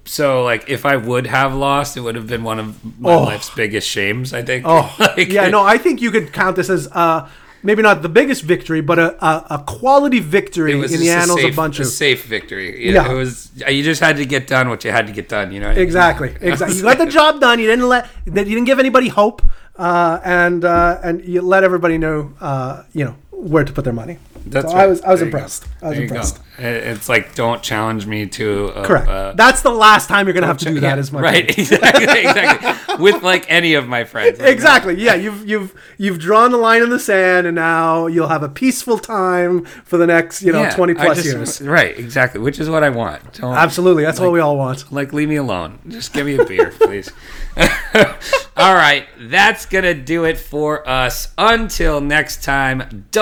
[0.05, 3.23] so, like, if I would have lost, it would have been one of my Oh.
[3.25, 4.33] life's biggest shames.
[4.35, 4.65] I think.
[4.67, 5.49] Oh, Like, yeah.
[5.49, 7.29] No, I think you could count this as uh,
[7.63, 11.51] maybe not the biggest victory, but a, a, a quality victory in the annals safe,
[11.51, 11.87] of bunch of.
[11.87, 12.87] safe victory.
[12.89, 13.11] It, Yeah.
[13.11, 13.51] it was.
[13.69, 15.53] You just had to get done what you had to get done.
[15.53, 15.71] You know.
[15.71, 16.35] Exactly.
[16.41, 16.77] Exactly.
[16.79, 17.59] You got the job done.
[17.59, 18.09] You didn't let.
[18.27, 19.43] That you didn't give anybody hope,
[19.77, 23.93] uh, and uh, and you let everybody know, uh, you know, where to put their
[23.93, 24.19] money.
[24.47, 24.85] That's so right.
[24.85, 25.67] I was I was There impressed.
[25.83, 26.37] I was impressed.
[26.37, 26.43] go.
[26.59, 28.73] It's like don't challenge me to.
[28.75, 29.37] Uh, Correct.
[29.37, 30.99] That's the last time you're gonna have to do yeah, that.
[30.99, 31.47] Is my right?
[31.47, 31.59] point.
[31.59, 32.05] Exactly.
[32.05, 32.97] Exactly.
[32.97, 34.41] with like any of my friends.
[34.41, 35.01] Like, Exactly.
[35.01, 38.49] Yeah, you've you've you've drawn the line in the sand, and now you'll have a
[38.49, 41.61] peaceful time for the next you know yeah, twenty plus just- years.
[41.61, 42.41] Right, exactly.
[42.41, 43.35] Which is what I want.
[43.35, 44.91] Don't, Absolutely, that's what we all want.
[44.91, 45.79] Like, leave me alone.
[45.89, 47.11] Just give me a beer, please.
[48.57, 51.33] All right, that's going to do it for us.
[51.39, 53.07] Until next time,